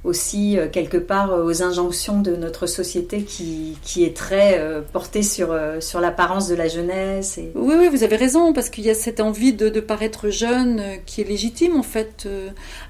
aussi 0.06 0.58
euh, 0.58 0.70
quelque 0.70 0.98
part 0.98 1.34
euh, 1.34 1.44
aux 1.44 1.62
injonctions 1.62 2.22
de 2.22 2.36
notre 2.36 2.68
société 2.68 3.24
qui, 3.24 3.78
qui 3.82 4.06
est 4.06 4.16
très 4.16 4.58
euh, 4.58 4.82
portée 4.82 5.24
sur, 5.24 5.56
sur 5.82 6.00
l'apparence 6.00 6.48
de 6.48 6.56
la 6.56 6.68
jeunesse. 6.68 7.40
Oui, 7.56 7.76
oui, 7.78 7.88
vous 7.90 8.04
avez 8.04 8.16
raison, 8.16 8.54
parce 8.54 8.70
qu'il 8.70 8.86
y 8.86 8.90
a 8.90 8.96
cette 8.96 9.20
envie 9.20 9.54
de, 9.54 9.68
de, 9.70 9.80
paraître 9.80 10.30
jeune 10.30 10.82
qui 11.06 11.22
est 11.22 11.26
légitime 11.26 11.76
en 11.76 11.84
fait. 11.84 12.28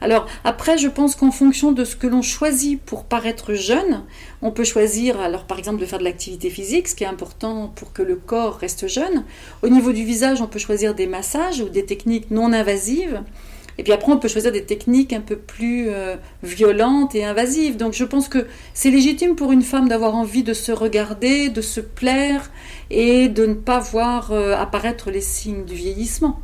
Alors 0.02 0.28
après, 0.44 0.78
je 0.78 0.88
pense 0.88 1.16
qu'en 1.16 1.32
fonction 1.32 1.72
de 1.72 1.84
ce 1.84 1.96
que 1.96 2.08
l'on 2.08 2.22
choisit 2.22 2.82
pour 2.82 3.06
paraître 3.06 3.54
jeune, 3.54 4.04
on 4.42 4.52
peut 4.52 4.64
choisir 4.64 5.20
alors 5.20 5.46
par 5.46 5.58
exemple 5.58 5.80
de 5.80 5.86
faire 5.86 6.00
de 6.00 6.04
l'activité 6.04 6.50
physique, 6.50 6.88
ce 6.88 6.96
qui 6.96 7.04
est 7.04 7.08
important 7.08 7.72
pour 7.76 7.94
que 7.94 8.02
le 8.02 8.16
corps 8.16 8.56
reste 8.56 8.88
jeune. 8.88 9.24
Au 9.64 9.70
niveau 9.70 9.92
du 9.92 10.04
visage, 10.04 10.42
on 10.42 10.48
peut 10.48 10.60
choisir 10.60 10.94
des 10.94 11.08
massages 11.08 11.62
ou 11.62 11.70
des 11.70 11.86
techniques 11.86 12.32
non 12.32 12.54
invasives. 12.54 13.22
Et 13.80 13.84
puis 13.84 13.94
après, 13.94 14.12
on 14.12 14.18
peut 14.18 14.28
choisir 14.28 14.52
des 14.52 14.66
techniques 14.66 15.14
un 15.14 15.22
peu 15.22 15.38
plus 15.38 15.88
euh, 15.88 16.18
violentes 16.44 17.16
et 17.16 17.24
invasives. 17.24 17.78
Donc 17.78 17.94
je 17.94 18.04
pense 18.04 18.28
que 18.28 18.46
c'est 18.74 18.92
légitime 18.92 19.38
pour 19.38 19.54
une 19.54 19.62
femme 19.62 19.88
d'avoir 19.88 20.16
envie 20.16 20.44
de 20.44 20.52
se 20.52 20.74
regarder, 20.74 21.48
de 21.48 21.62
se 21.62 21.80
plaire 21.80 22.52
et 22.92 23.30
de 23.30 23.46
ne 23.46 23.54
pas 23.54 23.80
voir 23.80 24.34
euh, 24.34 24.54
apparaître 24.54 25.12
les 25.12 25.22
signes 25.22 25.64
du 25.64 25.76
vieillissement. 25.76 26.42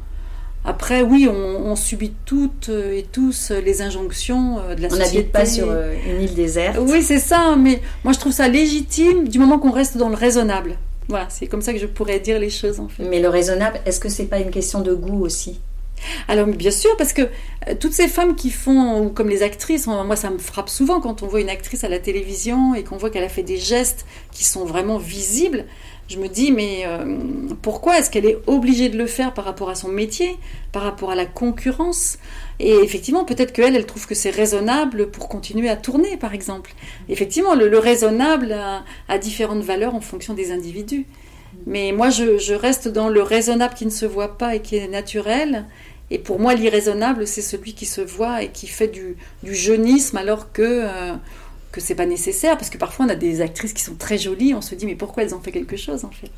Après, 0.63 1.01
oui, 1.01 1.27
on, 1.29 1.75
subit 1.75 2.13
toutes 2.23 2.69
et 2.69 3.05
tous 3.11 3.51
les 3.63 3.81
injonctions 3.81 4.59
euh, 4.59 4.73
de 4.73 4.81
la 4.81 4.89
société. 4.89 5.09
On 5.09 5.15
n'habite 5.15 5.31
pas 5.33 5.45
sur 5.45 5.67
une 6.07 6.21
île 6.21 6.35
déserte. 6.35 6.77
Oui, 6.79 7.03
c'est 7.03 7.19
ça, 7.19 7.57
mais 7.57 7.81
moi 8.05 8.13
je 8.13 8.19
trouve 8.19 8.31
ça 8.31 8.47
légitime 8.47 9.27
du 9.27 9.39
moment 9.39 9.59
qu'on 9.59 9.71
reste 9.71 9.97
dans 9.97 10.09
le 10.09 10.15
raisonnable. 10.15 10.77
Voilà, 11.09 11.27
c'est 11.29 11.47
comme 11.47 11.61
ça 11.61 11.73
que 11.73 11.79
je 11.79 11.85
pourrais 11.85 12.21
dire 12.21 12.39
les 12.39 12.49
choses 12.49 12.79
en 12.79 12.87
fait. 12.87 13.03
Mais 13.03 13.19
le 13.19 13.27
raisonnable, 13.27 13.81
est-ce 13.85 13.99
que 13.99 14.07
c'est 14.07 14.25
pas 14.25 14.39
une 14.39 14.51
question 14.51 14.79
de 14.79 14.93
goût 14.93 15.25
aussi? 15.25 15.59
Alors 16.27 16.47
bien 16.47 16.71
sûr, 16.71 16.95
parce 16.97 17.13
que 17.13 17.21
euh, 17.21 17.75
toutes 17.79 17.93
ces 17.93 18.07
femmes 18.07 18.35
qui 18.35 18.49
font, 18.51 19.03
ou 19.03 19.09
comme 19.09 19.29
les 19.29 19.43
actrices, 19.43 19.87
moi 19.87 20.15
ça 20.15 20.29
me 20.29 20.37
frappe 20.37 20.69
souvent 20.69 21.01
quand 21.01 21.23
on 21.23 21.27
voit 21.27 21.41
une 21.41 21.49
actrice 21.49 21.83
à 21.83 21.89
la 21.89 21.99
télévision 21.99 22.75
et 22.75 22.83
qu'on 22.83 22.97
voit 22.97 23.09
qu'elle 23.09 23.23
a 23.23 23.29
fait 23.29 23.43
des 23.43 23.57
gestes 23.57 24.05
qui 24.31 24.43
sont 24.43 24.65
vraiment 24.65 24.97
visibles. 24.97 25.65
Je 26.07 26.19
me 26.19 26.27
dis, 26.27 26.51
mais 26.51 26.83
euh, 26.85 27.17
pourquoi 27.63 27.97
est-ce 27.97 28.11
qu'elle 28.11 28.27
est 28.27 28.37
obligée 28.45 28.89
de 28.89 28.97
le 28.97 29.07
faire 29.07 29.33
par 29.33 29.43
rapport 29.43 29.71
à 29.71 29.75
son 29.75 29.87
métier, 29.87 30.37
par 30.71 30.83
rapport 30.83 31.09
à 31.09 31.15
la 31.15 31.25
concurrence? 31.25 32.19
Et 32.59 32.73
effectivement, 32.75 33.25
peut-être 33.25 33.51
qu'elle, 33.51 33.75
elle 33.75 33.87
trouve 33.87 34.05
que 34.05 34.13
c'est 34.13 34.29
raisonnable 34.29 35.09
pour 35.09 35.27
continuer 35.27 35.67
à 35.67 35.75
tourner, 35.75 36.15
par 36.15 36.35
exemple. 36.35 36.75
Effectivement, 37.09 37.55
le, 37.55 37.75
raisonnable 37.79 38.51
a, 38.51 38.83
a 39.07 39.17
différentes 39.17 39.63
valeurs 39.63 39.95
en 39.95 40.01
fonction 40.01 40.35
des 40.35 40.51
individus. 40.51 41.07
Mais 41.65 41.91
moi, 41.91 42.09
je, 42.09 42.53
reste 42.53 42.87
dans 42.87 43.09
le 43.09 43.21
raisonnable 43.21 43.73
qui 43.73 43.85
ne 43.85 43.91
se 43.91 44.05
voit 44.05 44.37
pas 44.37 44.55
et 44.55 44.61
qui 44.61 44.75
est 44.75 44.87
naturel. 44.87 45.65
Et 46.11 46.19
pour 46.19 46.39
moi, 46.39 46.53
l'irraisonnable, 46.53 47.25
c'est 47.25 47.41
celui 47.41 47.73
qui 47.73 47.85
se 47.85 48.01
voit 48.01 48.43
et 48.43 48.49
qui 48.49 48.67
fait 48.67 48.87
du, 48.87 49.15
jeunisme 49.43 50.17
alors 50.17 50.51
que 50.51 50.61
euh, 50.61 51.13
que 51.71 51.81
c'est 51.81 51.95
pas 51.95 52.05
nécessaire. 52.05 52.57
Parce 52.57 52.69
que 52.69 52.77
parfois, 52.77 53.05
on 53.05 53.09
a 53.09 53.15
des 53.15 53.41
actrices 53.41 53.73
qui 53.73 53.83
sont 53.83 53.95
très 53.95 54.17
jolies, 54.17 54.53
on 54.53 54.61
se 54.61 54.75
dit 54.75 54.85
mais 54.85 54.95
pourquoi 54.95 55.23
elles 55.23 55.33
ont 55.35 55.41
fait 55.41 55.51
quelque 55.51 55.77
chose 55.77 56.05
en 56.05 56.11
fait? 56.11 56.31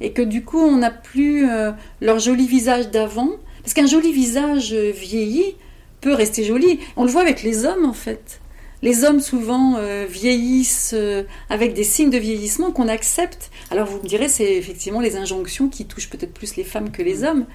Et 0.00 0.12
que 0.12 0.22
du 0.22 0.44
coup, 0.44 0.58
on 0.58 0.78
n'a 0.78 0.90
plus 0.90 1.48
euh, 1.48 1.70
leur 2.00 2.18
joli 2.18 2.46
visage 2.46 2.90
d'avant. 2.90 3.30
Parce 3.62 3.74
qu'un 3.74 3.86
joli 3.86 4.12
visage 4.12 4.72
vieilli 4.72 5.54
peut 6.00 6.14
rester 6.14 6.42
joli. 6.42 6.80
On 6.96 7.04
le 7.04 7.10
voit 7.10 7.22
avec 7.22 7.44
les 7.44 7.64
hommes 7.64 7.84
en 7.84 7.92
fait. 7.92 8.40
Les 8.82 9.04
hommes 9.04 9.20
souvent 9.20 9.76
euh, 9.76 10.06
vieillissent 10.10 10.92
euh, 10.92 11.22
avec 11.48 11.72
des 11.72 11.84
signes 11.84 12.10
de 12.10 12.18
vieillissement 12.18 12.72
qu'on 12.72 12.88
accepte. 12.88 13.50
Alors 13.70 13.86
vous 13.86 14.02
me 14.02 14.08
direz, 14.08 14.28
c'est 14.28 14.54
effectivement 14.54 15.00
les 15.00 15.16
injonctions 15.16 15.68
qui 15.68 15.86
touchent 15.86 16.10
peut-être 16.10 16.34
plus 16.34 16.56
les 16.56 16.64
femmes 16.64 16.90
que 16.90 17.00
les 17.00 17.22
hommes. 17.22 17.46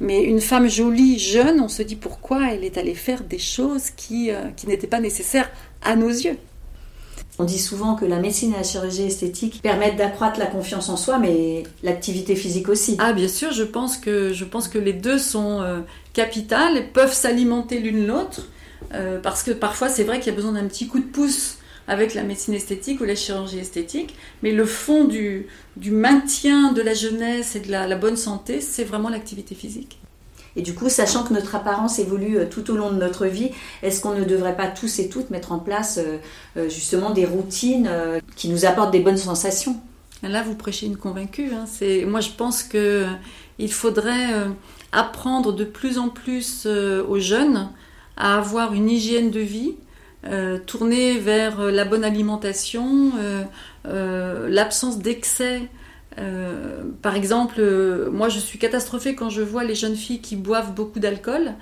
Mais 0.00 0.22
une 0.22 0.40
femme 0.40 0.68
jolie, 0.68 1.18
jeune, 1.18 1.60
on 1.60 1.68
se 1.68 1.82
dit 1.82 1.96
pourquoi 1.96 2.52
elle 2.52 2.64
est 2.64 2.76
allée 2.76 2.94
faire 2.94 3.22
des 3.24 3.38
choses 3.38 3.90
qui, 3.96 4.30
euh, 4.30 4.48
qui 4.56 4.66
n'étaient 4.66 4.86
pas 4.86 5.00
nécessaires 5.00 5.50
à 5.82 5.96
nos 5.96 6.08
yeux. 6.08 6.36
On 7.38 7.44
dit 7.44 7.58
souvent 7.58 7.96
que 7.96 8.04
la 8.04 8.18
médecine 8.18 8.54
et 8.54 8.56
la 8.56 8.62
chirurgie 8.62 9.02
esthétique 9.02 9.60
permettent 9.62 9.96
d'accroître 9.96 10.38
la 10.38 10.46
confiance 10.46 10.88
en 10.88 10.96
soi, 10.96 11.18
mais 11.18 11.64
l'activité 11.82 12.34
physique 12.34 12.68
aussi. 12.68 12.96
Ah 12.98 13.12
bien 13.12 13.28
sûr, 13.28 13.52
je 13.52 13.62
pense 13.62 13.98
que, 13.98 14.32
je 14.32 14.44
pense 14.44 14.68
que 14.68 14.78
les 14.78 14.94
deux 14.94 15.18
sont 15.18 15.62
capitales, 16.14 16.92
peuvent 16.94 17.12
s'alimenter 17.12 17.78
l'une 17.78 18.06
l'autre. 18.06 18.46
Euh, 18.94 19.18
parce 19.20 19.42
que 19.42 19.50
parfois, 19.50 19.88
c'est 19.88 20.04
vrai 20.04 20.18
qu'il 20.18 20.28
y 20.28 20.32
a 20.32 20.36
besoin 20.36 20.52
d'un 20.52 20.66
petit 20.66 20.86
coup 20.86 20.98
de 20.98 21.04
pouce 21.04 21.55
avec 21.88 22.14
la 22.14 22.22
médecine 22.22 22.54
esthétique 22.54 23.00
ou 23.00 23.04
la 23.04 23.14
chirurgie 23.14 23.58
esthétique, 23.58 24.14
mais 24.42 24.52
le 24.52 24.64
fond 24.64 25.04
du, 25.04 25.46
maintien 25.84 26.72
de 26.72 26.82
la 26.82 26.94
jeunesse 26.94 27.56
et 27.56 27.60
de 27.60 27.70
la, 27.70 27.94
bonne 27.96 28.16
santé, 28.16 28.60
c'est 28.60 28.84
vraiment 28.84 29.08
l'activité 29.08 29.54
physique. 29.54 29.98
Et 30.56 30.62
du 30.62 30.74
coup, 30.74 30.88
sachant 30.88 31.22
que 31.22 31.34
notre 31.34 31.54
apparence 31.54 31.98
évolue 31.98 32.38
euh, 32.38 32.46
tout 32.46 32.70
au 32.70 32.76
long 32.76 32.90
de 32.90 32.96
notre 32.96 33.26
vie, 33.26 33.50
est-ce 33.82 34.00
qu'on 34.00 34.14
ne 34.14 34.24
devrait 34.24 34.56
pas 34.56 34.68
tous 34.68 34.98
et 34.98 35.10
toutes 35.10 35.28
mettre 35.28 35.52
en 35.52 35.58
place 35.58 36.00
euh, 36.56 36.68
justement 36.70 37.10
des 37.10 37.26
routines 37.26 37.90
qui 38.36 38.48
nous 38.48 38.64
apportent 38.64 38.90
des 38.90 39.00
bonnes 39.00 39.18
sensations? 39.18 39.76
Là, 40.22 40.42
vous 40.42 40.54
prêchez 40.54 40.86
une 40.86 40.96
convaincue. 40.96 41.50
Hein. 41.52 41.66
Moi, 42.06 42.20
je 42.20 42.30
pense 42.30 42.62
qu'il 42.62 43.72
faudrait 43.72 44.46
apprendre 44.92 45.52
de 45.52 45.64
plus 45.64 45.98
en 45.98 46.08
plus 46.08 46.66
aux 46.66 47.18
jeunes 47.18 47.68
à 48.16 48.38
avoir 48.38 48.72
une 48.72 48.88
hygiène 48.88 49.30
de 49.30 49.40
vie 49.40 49.74
euh, 50.26 50.58
tournée 50.58 51.18
vers 51.18 51.60
la 51.60 51.84
bonne 51.84 52.04
alimentation, 52.04 53.12
euh, 53.18 53.42
euh, 53.86 54.48
l'absence 54.48 54.98
d'excès. 54.98 55.62
par 57.02 57.14
exemple, 57.14 57.60
moi 58.10 58.30
je 58.30 58.38
suis 58.38 58.58
catastrophée 58.58 59.14
quand 59.14 59.28
je 59.28 59.42
vois 59.42 59.64
les 59.64 59.74
jeunes 59.74 59.96
filles 59.96 60.22
qui 60.22 60.34
boivent 60.34 60.72
beaucoup 60.74 60.98
d'alcool, 60.98 61.52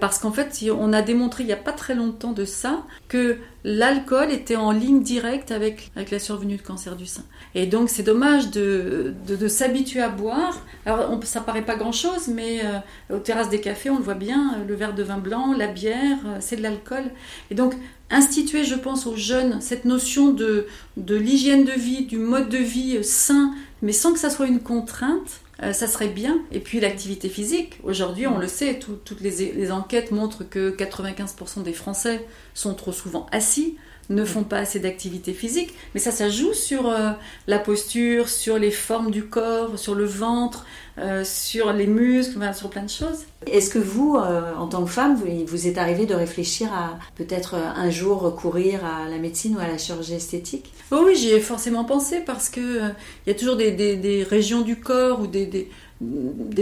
parce 0.00 0.20
qu'en 0.20 0.30
fait 0.30 0.64
on 0.70 0.92
a 0.92 1.02
démontré 1.02 1.42
il 1.42 1.46
n'y 1.46 1.52
a 1.52 1.64
pas 1.70 1.72
très 1.72 1.96
longtemps 1.96 2.30
de 2.30 2.44
ça 2.44 2.84
que 3.08 3.38
l'alcool 3.64 4.30
était 4.30 4.56
en 4.56 4.70
ligne 4.70 5.02
directe 5.02 5.50
avec, 5.50 5.90
avec 5.96 6.10
la 6.10 6.18
survenue 6.18 6.56
de 6.56 6.62
cancer 6.62 6.96
du 6.96 7.06
sein. 7.06 7.24
Et 7.54 7.66
donc 7.66 7.88
c'est 7.88 8.02
dommage 8.02 8.50
de, 8.50 9.14
de, 9.26 9.48
s'habituer 9.48 10.00
à 10.00 10.10
boire. 10.10 10.60
Alors 10.84 11.18
ça 11.24 11.40
paraît 11.40 11.62
pas 11.64 11.76
grand-chose, 11.76 12.28
mais 12.28 12.60
euh, 12.64 13.16
aux 13.16 13.20
terrasses 13.20 13.48
des 13.48 13.60
cafés, 13.60 13.90
on 13.90 13.96
le 13.96 14.04
voit 14.04 14.14
bien, 14.14 14.54
euh, 14.54 14.64
le 14.66 14.74
verre 14.74 14.94
de 14.94 15.02
vin 15.02 15.18
blanc, 15.18 15.54
la 15.56 15.68
bière, 15.68 16.18
euh, 16.26 16.36
c'est 16.40 16.56
de 16.56 16.62
l'alcool. 16.62 17.04
Et 17.50 17.54
donc 17.54 17.74
instituer, 18.14 18.64
je 18.64 18.74
pense, 18.74 19.06
aux 19.06 19.16
jeunes 19.16 19.60
cette 19.60 19.84
notion 19.84 20.30
de, 20.30 20.66
l'hygiène 20.96 21.64
de 21.64 21.72
vie, 21.72 22.06
du 22.06 22.18
mode 22.18 22.48
de 22.48 22.58
vie 22.58 23.02
sain, 23.02 23.52
mais 23.82 23.92
sans 23.92 24.12
que 24.12 24.18
ça 24.18 24.30
soit 24.30 24.46
une 24.46 24.60
contrainte, 24.60 25.40
ça 25.72 25.86
serait 25.86 26.08
bien. 26.08 26.38
Et 26.52 26.60
puis 26.60 26.80
l'activité 26.80 27.28
physique, 27.28 27.78
aujourd'hui 27.84 28.26
on 28.26 28.38
le 28.38 28.48
sait, 28.48 28.78
toutes 28.78 29.20
les, 29.20 29.52
les, 29.52 29.70
enquêtes 29.70 30.10
montrent 30.10 30.42
que 30.42 30.74
95% 30.76 31.62
des 31.62 31.72
Français 31.72 32.26
sont 32.54 32.74
trop 32.74 32.92
souvent 32.92 33.26
assis 33.32 33.76
ne 34.10 34.24
font 34.24 34.44
pas 34.44 34.58
assez 34.58 34.80
d'activité 34.80 35.32
physique, 35.32 35.74
mais 35.94 36.00
ça, 36.00 36.10
ça 36.10 36.28
joue 36.28 36.52
sur 36.52 36.88
euh, 36.88 37.10
la 37.46 37.58
posture, 37.58 38.28
sur 38.28 38.58
les 38.58 38.70
formes 38.70 39.10
du 39.10 39.24
corps, 39.24 39.78
sur 39.78 39.94
le 39.94 40.04
ventre, 40.04 40.66
euh, 40.98 41.24
sur 41.24 41.72
les 41.72 41.86
muscles, 41.86 42.38
sur 42.54 42.70
plein 42.70 42.84
de 42.84 42.90
choses. 42.90 43.24
Est-ce 43.46 43.70
que 43.70 43.78
vous, 43.78 44.16
euh, 44.16 44.54
en 44.56 44.68
tant 44.68 44.84
que 44.84 44.90
femme, 44.90 45.16
vous, 45.16 45.26
vous 45.46 45.66
êtes 45.66 45.78
arrivé 45.78 46.06
de 46.06 46.14
réfléchir 46.14 46.72
à 46.72 46.98
peut-être 47.16 47.54
un 47.54 47.90
jour 47.90 48.20
recourir 48.20 48.84
à 48.84 49.08
la 49.08 49.18
médecine 49.18 49.56
ou 49.56 49.58
à 49.58 49.66
la 49.66 49.76
chirurgie 49.76 50.14
esthétique? 50.14 50.72
Oh 50.90 51.02
Oui, 51.04 51.16
j'y 51.16 51.30
ai 51.30 51.40
forcément 51.40 51.84
pensé 51.84 52.20
parce 52.20 52.48
que 52.48 52.60
il 52.60 53.28
y 53.28 53.30
a 53.30 53.34
toujours 53.34 53.56
des, 53.56 54.26
régions 54.28 54.60
du 54.60 54.76
corps 54.76 55.20
ou 55.20 55.26
des, 55.26 55.46
des 55.46 55.68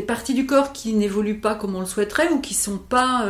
parties 0.07 0.35
du 0.35 0.47
corps 0.47 0.73
qui 0.73 0.93
n'évoluent 0.93 1.41
pas 1.41 1.55
comme 1.55 1.75
on 1.75 1.81
le 1.81 1.87
souhaiterait 1.87 2.31
ou 2.33 2.41
qui 2.41 2.55
sont 2.55 2.79
pas 2.79 3.27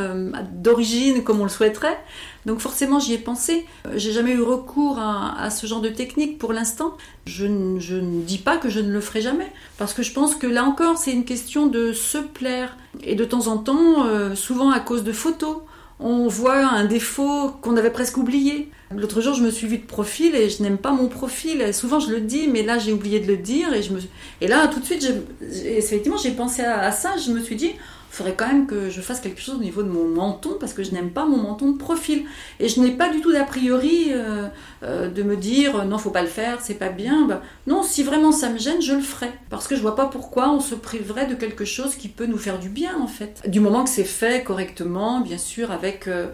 d'origine 0.53 1.23
comme 1.23 1.41
on 1.41 1.45
le 1.45 1.51
souhaiterait. 1.51 1.99
Donc 2.45 2.59
forcément, 2.59 2.99
j'y 2.99 3.15
ai 3.15 3.19
pensé. 3.19 3.67
Euh, 3.87 3.93
j'ai 3.97 4.13
jamais 4.13 4.33
eu 4.33 4.43
recours 4.43 4.99
à, 4.99 5.49
ce 5.51 5.67
genre 5.67 5.81
de 5.81 5.89
technique 5.89 6.39
pour 6.39 6.53
l'instant. 6.53 6.97
Je, 7.27 7.47
ne 7.47 8.23
dis 8.23 8.39
pas 8.39 8.57
que 8.57 8.69
je 8.69 8.81
ne 8.81 8.93
le 8.93 9.01
ferai 9.01 9.21
jamais, 9.21 9.51
parce 9.79 9.95
que 9.95 10.03
je 10.03 10.13
pense 10.13 10.35
que 10.35 10.47
là 10.47 10.65
encore, 10.65 10.99
c'est 10.99 11.13
une 11.13 11.25
question 11.25 11.67
de 11.67 11.93
se 11.93 12.19
plaire. 12.19 12.77
Et 13.03 13.15
de 13.15 13.25
temps 13.25 13.47
en 13.47 13.59
temps, 13.59 14.07
euh, 14.07 14.35
souvent 14.35 14.71
à 14.71 14.81
cause 14.81 15.05
de 15.05 15.13
photos, 15.13 15.59
on 16.01 16.27
voit 16.27 16.67
un 16.67 16.85
défaut 16.85 17.51
qu'on 17.61 17.77
avait 17.77 17.91
presque 17.91 18.17
oublié. 18.17 18.71
L'autre 18.97 19.21
jour, 19.21 19.35
je 19.35 19.43
me 19.43 19.51
suis 19.51 19.67
vue 19.67 19.79
de 19.79 19.87
profil 19.87 20.35
et 20.35 20.49
je 20.49 20.63
n'aime 20.63 20.79
pas 20.79 20.93
mon 20.93 21.09
profil. 21.09 21.73
souvent, 21.75 22.01
je 22.01 22.11
le 22.11 22.21
dis, 22.21 22.49
mais 22.49 22.63
là, 22.63 22.79
j'ai 22.79 22.93
oublié 22.93 23.21
de 23.21 23.27
le 23.27 23.37
dire. 23.37 23.73
Et, 23.73 23.83
je 23.83 23.93
me... 23.93 24.01
et 24.41 24.49
là, 24.49 24.69
tout 24.69 24.81
de 24.81 24.85
suite, 24.85 25.07
effectivement, 25.65 26.19
j'ai 26.19 26.33
pensé 26.33 26.63
à, 26.63 26.91
ça. 26.93 27.17
Je 27.17 27.31
me 27.31 27.41
suis 27.41 27.57
dit, 27.57 27.73
il 28.13 28.15
faudrait 28.17 28.35
quand 28.35 28.47
même 28.47 28.67
que 28.67 28.91
je 28.91 29.01
fasse 29.01 29.21
quelque 29.21 29.41
chose 29.41 29.55
au 29.55 29.63
niveau 29.63 29.83
de 29.83 29.89
mon 29.89 30.07
menton 30.07 30.57
parce 30.61 30.75
que 30.75 30.83
je 30.83 30.91
n'aime 30.91 31.11
pas 31.11 31.25
mon 31.25 31.39
menton 31.39 31.73
de 31.73 31.79
profil. 31.79 32.25
Et 32.61 32.69
je 32.69 32.79
n'ai 32.81 32.91
pas 32.91 33.09
du 33.09 33.23
tout 33.23 33.33
d'a 33.33 33.45
priori 33.45 34.09
euh, 34.11 34.49
euh, 34.83 35.09
de 35.09 35.23
me 35.23 35.37
dire 35.37 35.85
non, 35.87 35.97
faut 35.97 36.11
pas 36.11 36.21
le 36.21 36.29
faire, 36.29 36.59
c'est 36.61 36.75
pas 36.75 36.91
bien. 36.91 37.27
Bah, 37.27 37.41
non, 37.67 37.83
si 37.83 38.03
vraiment 38.03 38.31
ça 38.31 38.51
me 38.51 38.59
gêne, 38.59 38.83
je 38.83 38.93
le 38.93 39.01
ferai. 39.01 39.31
Parce 39.49 39.67
que 39.67 39.77
je 39.77 39.81
vois 39.81 39.97
pas 39.97 40.07
pourquoi 40.07 40.51
on 40.51 40.61
se 40.61 40.75
priverait 40.75 41.27
de 41.27 41.35
quelque 41.35 41.65
chose 41.65 41.95
qui 41.95 42.09
peut 42.09 42.27
nous 42.27 42.37
faire 42.37 42.59
du 42.59 42.69
bien 42.69 42.99
en 43.01 43.07
fait. 43.07 43.43
Du 43.49 43.61
moment 43.61 43.83
que 43.83 43.91
c'est 43.91 44.05
fait 44.05 44.45
correctement, 44.45 45.21
bien 45.21 45.39
sûr, 45.39 45.71
avec 45.71 46.07
euh, 46.07 46.27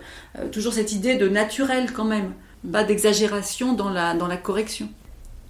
toujours 0.50 0.72
cette 0.72 0.92
idée 0.92 1.14
de 1.14 1.28
naturel 1.28 1.92
quand 1.92 2.04
même. 2.04 2.32
Pas 2.70 2.84
d'exagération 2.84 3.72
dans 3.72 3.90
la, 3.90 4.14
dans 4.14 4.26
la 4.26 4.36
correction. 4.36 4.88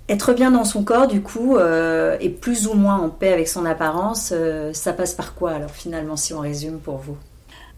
Être 0.08 0.32
bien 0.32 0.50
dans 0.50 0.64
son 0.64 0.84
corps, 0.84 1.06
du 1.06 1.20
coup, 1.20 1.56
euh, 1.56 2.16
et 2.20 2.30
plus 2.30 2.66
ou 2.66 2.74
moins 2.74 2.98
en 2.98 3.10
paix 3.10 3.32
avec 3.32 3.46
son 3.46 3.66
apparence, 3.66 4.30
euh, 4.32 4.72
ça 4.72 4.94
passe 4.94 5.12
par 5.12 5.34
quoi 5.34 5.52
alors 5.52 5.70
finalement, 5.70 6.16
si 6.16 6.32
on 6.32 6.40
résume 6.40 6.78
pour 6.78 6.96
vous? 6.96 7.16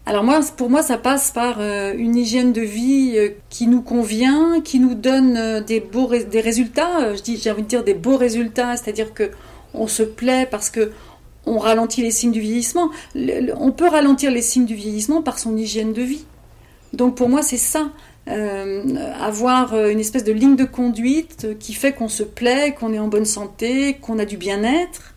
Alors 0.05 0.23
moi, 0.23 0.39
pour 0.55 0.69
moi, 0.69 0.81
ça 0.81 0.97
passe 0.97 1.31
par 1.31 1.57
euh, 1.59 1.93
une 1.95 2.15
hygiène 2.15 2.53
de 2.53 2.61
vie 2.61 3.17
qui 3.49 3.67
nous 3.67 3.81
convient, 3.81 4.61
qui 4.61 4.79
nous 4.79 4.95
donne 4.95 5.61
des 5.65 5.81
beaux 5.81 6.07
des 6.07 6.41
résultats. 6.41 7.13
je 7.15 7.21
dis, 7.21 7.37
j'ai 7.37 7.51
envie 7.51 7.63
de 7.63 7.67
dire 7.67 7.83
des 7.83 7.93
beaux 7.93 8.17
résultats, 8.17 8.77
c'est-à-dire 8.77 9.13
que 9.13 9.31
on 9.73 9.87
se 9.87 10.03
plaît 10.03 10.47
parce 10.49 10.69
que 10.69 10.91
on 11.45 11.57
ralentit 11.57 12.01
les 12.01 12.11
signes 12.11 12.31
du 12.31 12.39
vieillissement. 12.39 12.89
on 13.15 13.71
peut 13.71 13.87
ralentir 13.87 14.31
les 14.31 14.41
signes 14.41 14.65
du 14.65 14.75
vieillissement 14.75 15.21
par 15.21 15.37
son 15.37 15.57
hygiène 15.57 15.93
de 15.93 16.01
vie. 16.01 16.25
Donc 16.93 17.15
pour 17.15 17.29
moi, 17.29 17.41
c'est 17.41 17.57
ça. 17.57 17.89
Euh, 18.27 18.83
avoir 19.19 19.75
une 19.87 19.99
espèce 19.99 20.23
de 20.23 20.31
ligne 20.31 20.55
de 20.55 20.65
conduite 20.65 21.57
qui 21.59 21.73
fait 21.73 21.91
qu'on 21.91 22.07
se 22.07 22.23
plaît, 22.23 22.75
qu'on 22.79 22.93
est 22.93 22.99
en 22.99 23.07
bonne 23.07 23.25
santé, 23.25 23.95
qu'on 23.95 24.19
a 24.19 24.25
du 24.25 24.37
bien-être 24.37 25.15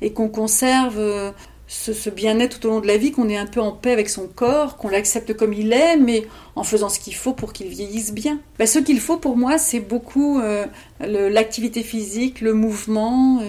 et 0.00 0.12
qu'on 0.12 0.28
conserve 0.28 0.98
euh, 0.98 1.32
ce, 1.66 2.08
bien-être 2.08 2.58
tout 2.58 2.68
au 2.68 2.70
long 2.70 2.80
de 2.80 2.86
la 2.86 2.96
vie, 2.96 3.12
qu'on 3.12 3.28
est 3.28 3.36
un 3.36 3.46
peu 3.46 3.60
en 3.60 3.72
paix 3.72 3.92
avec 3.92 4.08
son 4.08 4.26
corps, 4.26 4.78
qu'on 4.78 4.88
l'accepte 4.88 5.34
comme 5.34 5.52
il 5.52 5.72
est, 5.72 5.98
mais 5.98 6.26
en 6.54 6.64
faisant 6.64 6.88
ce 6.88 6.98
qu'il 6.98 7.14
faut 7.14 7.34
pour 7.34 7.52
qu'il 7.52 7.68
vieillisse 7.68 8.12
bien. 8.12 8.40
Ben, 8.58 8.66
ce 8.66 8.78
qu'il 8.78 9.00
faut 9.00 9.18
pour 9.18 9.36
moi, 9.36 9.58
c'est 9.58 9.80
beaucoup 9.80 10.40
euh, 10.40 10.64
l'activité 11.00 11.82
physique, 11.82 12.40
le 12.40 12.54
mouvement. 12.54 13.42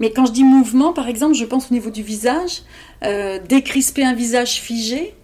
mais 0.00 0.10
quand 0.10 0.24
je 0.24 0.32
dis 0.32 0.44
mouvement, 0.44 0.94
par 0.94 1.08
exemple, 1.08 1.34
je 1.34 1.44
pense 1.44 1.70
au 1.70 1.74
niveau 1.74 1.90
du 1.90 2.02
visage, 2.02 2.62
décrisper 3.48 4.04
un 4.04 4.14
visage 4.14 4.60
figé, 4.60 5.14